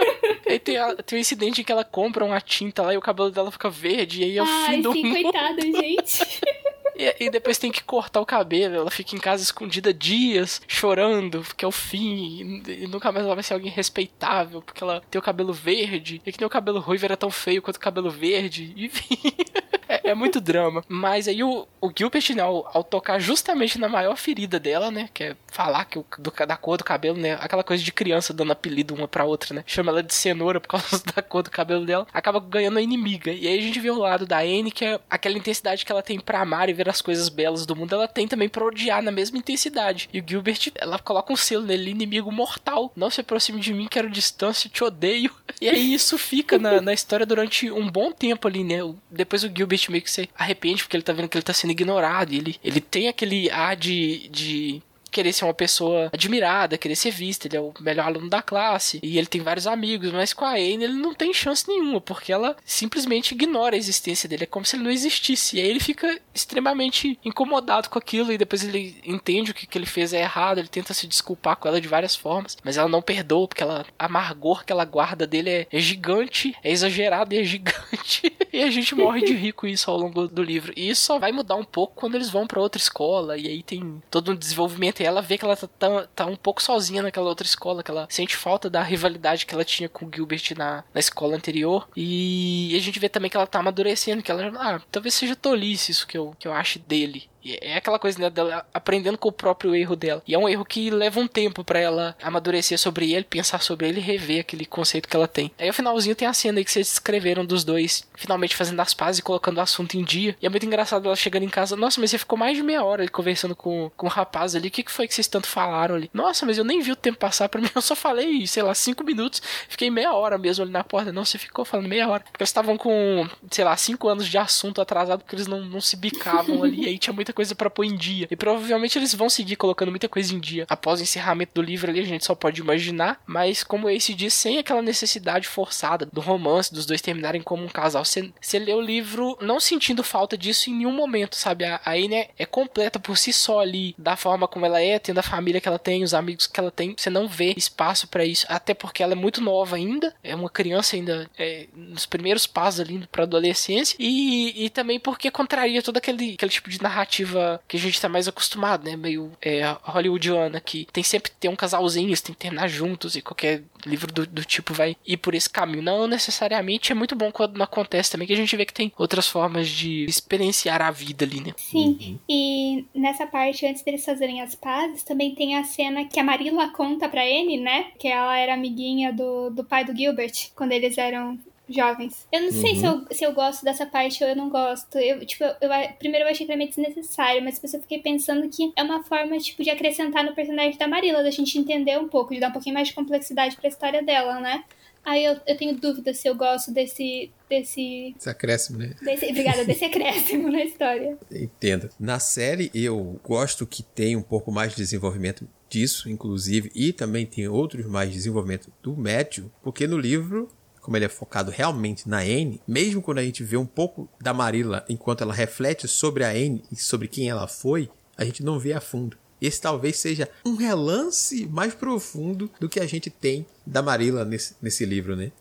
[0.47, 3.01] aí tem, a, tem um incidente em que ela compra uma tinta lá e o
[3.01, 5.21] cabelo dela fica verde, e aí é o Ai, fim do sim, mundo.
[5.21, 6.41] coitada, gente.
[6.95, 8.75] E, e, depois tem que cortar o cabelo.
[8.75, 12.61] Ela fica em casa escondida dias, chorando, porque é o fim.
[12.67, 16.21] E, e, nunca mais ela vai ser alguém respeitável, porque ela tem o cabelo verde.
[16.25, 18.73] E que nem o cabelo ruivo era tão feio quanto o cabelo verde.
[18.77, 19.17] Enfim.
[19.87, 20.83] É, é muito drama.
[20.87, 25.09] Mas aí o, o Gilbert, né, ao, ao, tocar justamente na maior ferida dela, né,
[25.13, 28.33] que é falar que o, do, da cor do cabelo, né, aquela coisa de criança
[28.33, 31.51] dando apelido uma pra outra, né, chama ela de cenoura por causa da cor do
[31.51, 33.31] cabelo dela, acaba ganhando a inimiga.
[33.31, 36.01] E aí a gente vê o lado da Anne, que é aquela intensidade que ela
[36.01, 39.01] tem pra amar e ver as coisas belas do mundo, ela tem também pra odiar
[39.01, 40.09] na mesma intensidade.
[40.13, 42.91] E o Gilbert, ela coloca um selo nele, inimigo mortal.
[42.95, 45.31] Não se aproxime de mim, quero distância, te odeio.
[45.61, 48.79] E aí isso fica na, na história durante um bom tempo ali, né?
[49.09, 51.71] Depois o Gilbert meio que se arrepende porque ele tá vendo que ele tá sendo
[51.71, 52.33] ignorado.
[52.33, 54.81] Ele, ele tem aquele ar de, de
[55.15, 58.99] querer ser uma pessoa admirada, querer ser vista, ele é o melhor aluno da classe
[59.01, 62.33] e ele tem vários amigos, mas com a Anne ele não tem chance nenhuma, porque
[62.33, 65.55] ela simplesmente ignora a existência dele, é como se ele não existisse.
[65.55, 69.77] E aí ele fica extremamente incomodado com aquilo e depois ele entende o que, que
[69.77, 72.89] ele fez é errado, ele tenta se desculpar com ela de várias formas, mas ela
[72.89, 77.33] não perdoa porque ela, a amargor que ela guarda dele é, é gigante, é exagerado
[77.33, 78.33] e é gigante.
[78.51, 80.73] e a gente morre de rir com isso ao longo do livro.
[80.75, 83.63] E isso só vai mudar um pouco quando eles vão para outra escola e aí
[83.63, 87.45] tem todo um desenvolvimento ela vê que ela tá, tá, um pouco sozinha naquela outra
[87.45, 90.99] escola, que ela sente falta da rivalidade que ela tinha com o Gilbert na, na
[90.99, 91.87] escola anterior.
[91.95, 95.91] E a gente vê também que ela tá amadurecendo, que ela, ah, talvez seja tolice
[95.91, 97.29] isso que eu, que eu acho dele.
[97.61, 100.21] É aquela coisa né, dela aprendendo com o próprio erro dela.
[100.27, 103.87] E é um erro que leva um tempo para ela amadurecer sobre ele, pensar sobre
[103.87, 105.51] ele e rever aquele conceito que ela tem.
[105.59, 108.93] Aí no finalzinho tem a cena aí que vocês descreveram dos dois finalmente fazendo as
[108.93, 110.35] pazes e colocando o assunto em dia.
[110.41, 111.75] E é muito engraçado ela chegando em casa.
[111.75, 114.67] Nossa, mas você ficou mais de meia hora ali conversando com, com o rapaz ali.
[114.67, 116.09] O que, que foi que vocês tanto falaram ali?
[116.13, 117.69] Nossa, mas eu nem vi o tempo passar pra mim.
[117.75, 119.41] Eu só falei, sei lá, cinco minutos.
[119.67, 121.11] Fiquei meia hora mesmo ali na porta.
[121.11, 122.23] Não, você ficou falando meia hora.
[122.23, 125.81] Porque eles estavam com, sei lá, cinco anos de assunto atrasado porque eles não, não
[125.81, 126.83] se bicavam ali.
[126.83, 128.27] E aí tinha muita coisa para pôr em dia.
[128.31, 130.65] E provavelmente eles vão seguir colocando muita coisa em dia.
[130.69, 133.21] Após o encerramento do livro ali, a gente só pode imaginar.
[133.27, 137.69] Mas como esse diz, sem aquela necessidade forçada do romance, dos dois terminarem como um
[137.69, 138.03] casal.
[138.05, 141.65] Você, lê o livro não sentindo falta disso em nenhum momento, sabe?
[141.65, 145.23] A, Anne é, completa por si só ali, da forma como ela é, tendo a
[145.23, 146.95] família que ela tem, os amigos que ela tem.
[146.97, 148.45] Você não vê espaço para isso.
[148.49, 150.15] Até porque ela é muito nova ainda.
[150.23, 153.95] É uma criança ainda é, nos primeiros passos ali pra adolescência.
[153.99, 157.24] E, e também porque contraria todo aquele, aquele tipo de narrativa
[157.67, 158.95] que a gente tá mais acostumado, né?
[158.95, 163.63] Meio é, hollywoodiana, que tem sempre ter um casalzinho, tem que terminar juntos e qualquer
[163.85, 165.83] livro do, do, tipo vai ir por esse caminho.
[165.83, 168.91] Não necessariamente é muito bom quando não acontece também, que a gente vê que tem
[168.97, 171.53] outras formas de experienciar a vida ali, né?
[171.57, 172.19] Sim, uhum.
[172.27, 176.69] e nessa parte, antes deles fazerem as pazes, também tem a cena que a Marilla
[176.69, 177.87] conta pra Anne, né?
[177.99, 181.37] Que ela era amiguinha do, do pai do Gilbert, quando eles eram
[181.69, 182.27] jovens.
[182.31, 182.61] Eu não uhum.
[182.61, 184.97] sei se eu, se eu gosto dessa parte ou eu não gosto.
[184.97, 188.71] Eu, tipo, eu, eu primeiro eu achei também desnecessário, mas depois eu fiquei pensando que
[188.75, 192.33] é uma forma, tipo, de acrescentar no personagem da Marilla, da gente entender um pouco,
[192.33, 194.63] de dar um pouquinho mais de complexidade pra história dela, né?
[195.05, 197.31] Aí eu, eu tenho dúvida se eu gosto desse.
[197.47, 198.15] desse.
[198.17, 198.95] Esse acréscimo, né?
[199.03, 201.15] Desse, obrigada, desse acréscimo na história.
[201.31, 201.89] Entendo.
[201.99, 207.25] Na série, eu gosto que tem um pouco mais de desenvolvimento disso, inclusive, e também
[207.25, 210.49] tem outros mais de desenvolvimento do médio, porque no livro
[210.85, 214.35] como ele é focado realmente na Anne, mesmo quando a gente vê um pouco da
[214.35, 218.59] Marilla enquanto ela reflete sobre a Anne e sobre quem ela foi, a gente não
[218.59, 219.17] vê a fundo.
[219.41, 224.55] Esse talvez seja um relance mais profundo do que a gente tem da Marilla nesse,
[224.61, 225.31] nesse livro, né?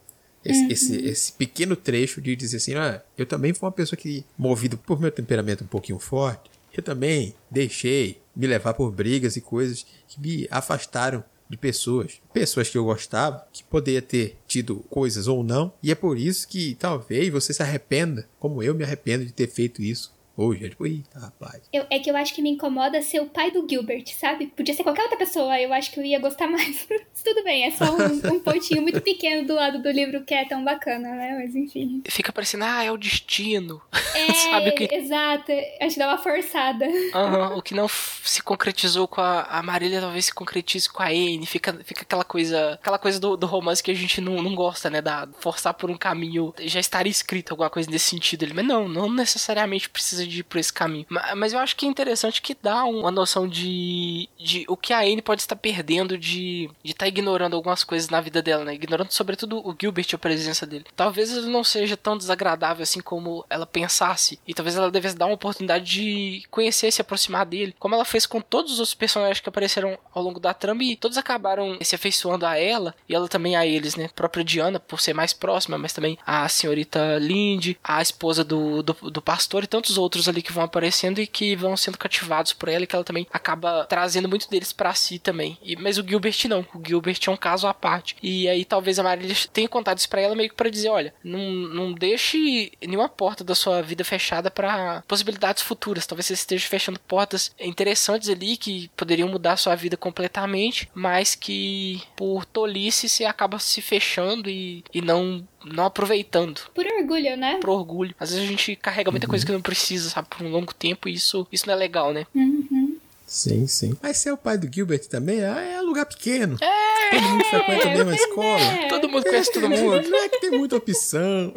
[0.43, 0.71] Esse, uhum.
[0.71, 4.79] esse, esse, pequeno trecho de dizer assim, ah, eu também fui uma pessoa que, movido
[4.79, 9.85] por meu temperamento um pouquinho forte, eu também deixei me levar por brigas e coisas
[10.09, 15.45] que me afastaram de pessoas, pessoas que eu gostava, que poderia ter tido coisas ou
[15.45, 19.33] não, e é por isso que talvez você se arrependa, como eu me arrependo de
[19.33, 20.67] ter feito isso hoje.
[20.67, 21.63] É tipo, eita, rapaz.
[21.73, 24.47] Eu, é que eu acho que me incomoda ser o pai do Gilbert, sabe?
[24.49, 26.87] Podia ser qualquer outra pessoa, eu acho que eu ia gostar mais.
[27.25, 30.45] Tudo bem, é só um, um pontinho muito pequeno do lado do livro que é
[30.45, 31.39] tão bacana, né?
[31.41, 32.03] Mas enfim.
[32.09, 33.81] Fica parecendo, ah, é o destino.
[34.15, 34.95] É, sabe o que...
[34.95, 35.51] exato.
[35.81, 36.87] Acho que dá uma forçada.
[36.87, 41.09] Uhum, o que não se concretizou com a, a Marília talvez se concretize com a
[41.09, 41.45] Anne.
[41.47, 44.89] Fica, fica aquela coisa aquela coisa do, do romance que a gente não, não gosta,
[44.89, 45.03] né?
[45.03, 46.55] Da forçar por um caminho.
[46.61, 48.47] Já estaria escrito alguma coisa nesse sentido.
[48.55, 51.07] Mas não, não necessariamente precisa de ir por esse caminho.
[51.37, 55.01] Mas eu acho que é interessante que dá uma noção de, de o que a
[55.01, 58.75] Anne pode estar perdendo de estar tá ignorando algumas coisas na vida dela, né?
[58.75, 60.85] Ignorando sobretudo o Gilbert e a presença dele.
[60.97, 64.39] Talvez ele não seja tão desagradável assim como ela pensasse.
[64.47, 67.75] E talvez ela devesse dar uma oportunidade de conhecer, se aproximar dele.
[67.79, 71.19] Como ela fez com todos os personagens que apareceram ao longo da trama e todos
[71.19, 74.07] acabaram se afeiçoando a ela e ela também a eles, né?
[74.07, 78.83] A própria Diana, por ser mais próxima, mas também a senhorita Lindy, a esposa do,
[78.83, 81.99] do, do pastor e tantos outros outros ali que vão aparecendo e que vão sendo
[81.99, 85.59] cativados por ela e que ela também acaba trazendo muito deles para si também.
[85.63, 86.67] E, mas o Gilbert não.
[86.75, 88.17] O Gilbert é um caso à parte.
[88.23, 91.15] E aí talvez a Marília tenha contado isso pra ela meio que pra dizer: olha,
[91.23, 96.07] não, não deixe nenhuma porta da sua vida fechada para possibilidades futuras.
[96.07, 101.35] Talvez você esteja fechando portas interessantes ali que poderiam mudar a sua vida completamente, mas
[101.35, 106.61] que por tolice você acaba se fechando e, e não não aproveitando.
[106.75, 107.59] Por orgulho, né?
[107.61, 108.15] Por orgulho.
[108.19, 109.31] Às vezes a gente carrega muita uhum.
[109.31, 112.13] coisa que não precisa, sabe, por um longo tempo e isso, isso não é legal,
[112.13, 112.27] né?
[112.35, 112.99] Uhum.
[113.27, 113.97] Sim, sim.
[114.03, 116.57] Mas ser o pai do Gilbert também é, é lugar pequeno.
[116.61, 117.11] É!
[117.11, 118.61] Todo mundo frequenta a mesma escola.
[118.61, 118.89] É.
[118.89, 120.09] Todo mundo conhece todo mundo.
[120.09, 121.53] Não é que tem muita opção.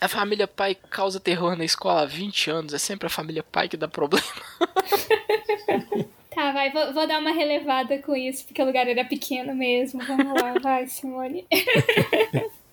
[0.00, 2.74] A família pai causa terror na escola há 20 anos.
[2.74, 4.26] É sempre a família pai que dá problema.
[6.30, 10.00] Tá, vai, vou, vou, dar uma relevada com isso, porque o lugar era pequeno mesmo.
[10.06, 11.44] Vamos lá, vai, Simone.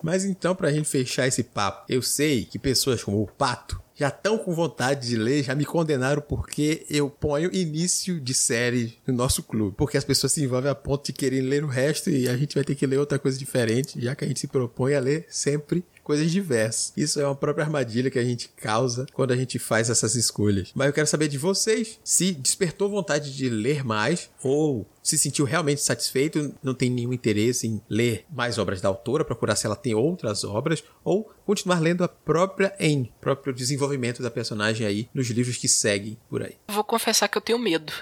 [0.02, 4.08] Mas então, pra gente fechar esse papo, eu sei que pessoas como o Pato já
[4.08, 9.12] estão com vontade de ler, já me condenaram porque eu ponho início de série no
[9.12, 9.74] nosso clube.
[9.76, 12.54] Porque as pessoas se envolvem a ponto de querer ler o resto e a gente
[12.54, 15.26] vai ter que ler outra coisa diferente, já que a gente se propõe a ler
[15.28, 16.90] sempre coisas diversas.
[16.96, 20.70] Isso é uma própria armadilha que a gente causa quando a gente faz essas escolhas.
[20.74, 25.44] Mas eu quero saber de vocês se despertou vontade de ler mais ou se sentiu
[25.44, 29.76] realmente satisfeito, não tem nenhum interesse em ler mais obras da autora, procurar se ela
[29.76, 35.28] tem outras obras, ou continuar lendo a própria Anne, próprio desenvolvimento da personagem aí nos
[35.28, 36.56] livros que seguem por aí.
[36.68, 37.92] Vou confessar que eu tenho medo.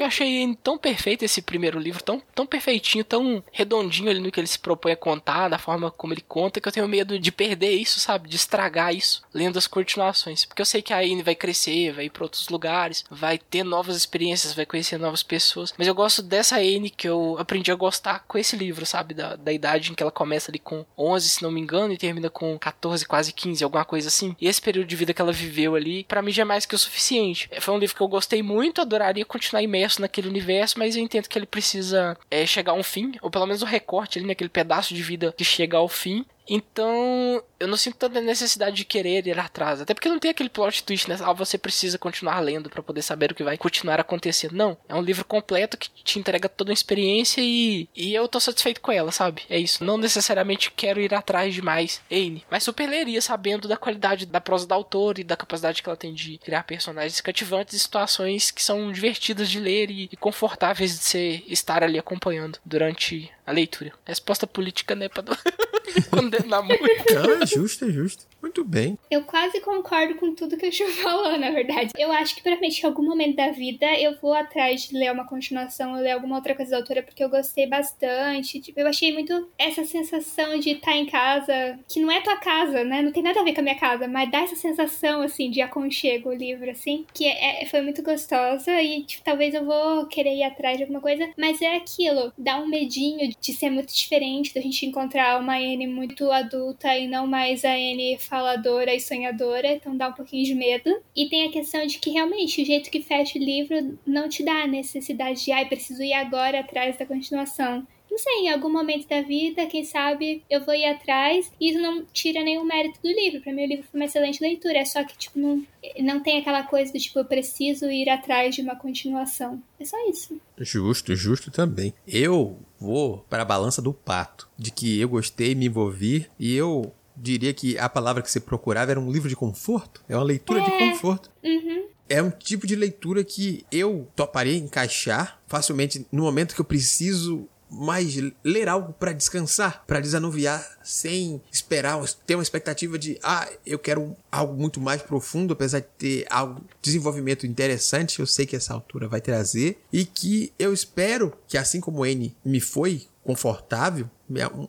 [0.00, 4.40] eu achei tão perfeito esse primeiro livro, tão, tão perfeitinho, tão redondinho ali no que
[4.40, 7.32] ele se propõe a contar, da forma como ele conta, que eu tenho medo de
[7.32, 8.28] perder isso, sabe?
[8.28, 10.44] De estragar isso, lendo as continuações.
[10.44, 13.64] Porque eu sei que a Anne vai crescer, vai ir pra outros lugares, vai ter
[13.64, 15.72] novas experiências, vai conhecer novas pessoas.
[15.76, 19.14] Mas eu gosto dessa Anne que eu aprendi a gostar com esse livro, sabe?
[19.14, 21.98] Da, da idade em que ela começa ali com 11, se não me engano, e
[21.98, 24.36] termina com 14, quase 15, alguma coisa assim.
[24.40, 26.74] E esse período de vida que ela viveu ali, para mim já é mais que
[26.74, 27.50] o suficiente.
[27.60, 31.02] Foi um livro que eu gostei muito, adoraria continuar imerso imerso naquele universo, mas eu
[31.02, 34.26] entendo que ele precisa é, chegar a um fim, ou pelo menos o recorte ali
[34.26, 36.24] naquele pedaço de vida que chega ao fim,
[36.54, 39.80] então, eu não sinto tanta necessidade de querer ir atrás.
[39.80, 41.16] Até porque não tem aquele plot twist, né?
[41.22, 44.52] Ah, você precisa continuar lendo para poder saber o que vai continuar acontecendo.
[44.52, 44.76] Não.
[44.86, 48.82] É um livro completo que te entrega toda uma experiência e, e eu tô satisfeito
[48.82, 49.44] com ela, sabe?
[49.48, 49.82] É isso.
[49.82, 52.44] Não necessariamente quero ir atrás de mais Anne.
[52.50, 55.96] Mas super leria sabendo da qualidade da prosa da autora e da capacidade que ela
[55.96, 60.98] tem de criar personagens cativantes e situações que são divertidas de ler e, e confortáveis
[60.98, 63.94] de ser, estar ali acompanhando durante a leitura.
[64.04, 65.08] Resposta política, né?
[65.82, 66.82] Pra condenar muito.
[67.14, 68.26] Não, é justo, é justo.
[68.42, 68.98] Muito bem.
[69.08, 71.92] Eu quase concordo com tudo que o Chu falou, na verdade.
[71.96, 75.26] Eu acho que provavelmente em algum momento da vida eu vou atrás de ler uma
[75.26, 78.60] continuação ou ler alguma outra coisa da autora, porque eu gostei bastante.
[78.60, 82.82] Tipo, eu achei muito essa sensação de estar em casa, que não é tua casa,
[82.82, 83.00] né?
[83.00, 85.60] Não tem nada a ver com a minha casa, mas dá essa sensação, assim, de
[85.60, 90.34] aconchego o livro, assim, que é, foi muito gostosa e, tipo, talvez eu vou querer
[90.34, 94.52] ir atrás de alguma coisa, mas é aquilo, dá um medinho de ser muito diferente,
[94.52, 99.72] da gente encontrar uma Anne muito adulta e não mais a Anne faladora e sonhadora,
[99.72, 100.90] então dá um pouquinho de medo.
[101.14, 104.44] E tem a questão de que realmente o jeito que fecha o livro não te
[104.44, 108.70] dá a necessidade de, ai, preciso ir agora atrás da continuação não sei, em algum
[108.70, 111.50] momento da vida, quem sabe eu vou ir atrás.
[111.58, 113.40] E isso não tira nenhum mérito do livro.
[113.40, 114.78] Para mim, o livro foi uma excelente leitura.
[114.78, 115.64] É só que, tipo, não,
[115.98, 119.62] não tem aquela coisa do tipo, eu preciso ir atrás de uma continuação.
[119.80, 120.38] É só isso.
[120.58, 121.94] Justo, justo também.
[122.06, 126.92] Eu vou para a balança do pato, de que eu gostei, me envolvi e eu
[127.16, 130.04] diria que a palavra que você procurava era um livro de conforto.
[130.06, 130.64] É uma leitura é.
[130.64, 131.30] de conforto.
[131.42, 131.86] Uhum.
[132.10, 137.48] É um tipo de leitura que eu toparia encaixar facilmente no momento que eu preciso
[137.72, 138.14] mas
[138.44, 144.14] ler algo para descansar, para desanuviar, sem esperar, ter uma expectativa de, ah, eu quero
[144.30, 149.08] algo muito mais profundo, apesar de ter algo, desenvolvimento interessante, eu sei que essa altura
[149.08, 154.10] vai trazer, e que eu espero que, assim como N me foi confortável,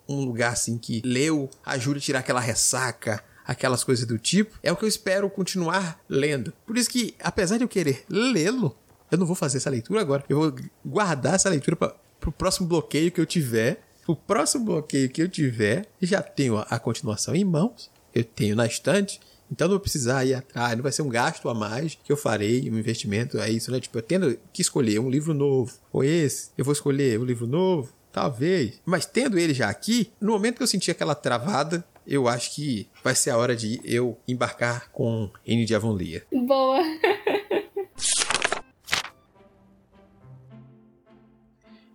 [0.07, 4.71] um lugar assim que leu, ajude a tirar aquela ressaca, aquelas coisas do tipo, é
[4.71, 6.53] o que eu espero continuar lendo.
[6.65, 8.77] Por isso que, apesar de eu querer lê-lo,
[9.11, 10.23] eu não vou fazer essa leitura agora.
[10.27, 13.83] Eu vou guardar essa leitura para pro próximo bloqueio que eu tiver.
[14.07, 18.65] O próximo bloqueio que eu tiver, já tenho a, continuação em mãos, eu tenho na
[18.65, 19.19] estante,
[19.51, 22.17] então não vou precisar ir atrás, não vai ser um gasto a mais que eu
[22.17, 23.79] farei, um investimento, é isso, né?
[23.79, 27.47] Tipo, eu tendo que escolher um livro novo, ou esse, eu vou escolher um livro
[27.47, 28.81] novo, talvez.
[28.85, 32.87] Mas tendo ele já aqui, no momento que eu sentir aquela travada, eu acho que
[33.03, 36.23] vai ser a hora de eu embarcar com N de Avonlea.
[36.31, 36.79] Boa!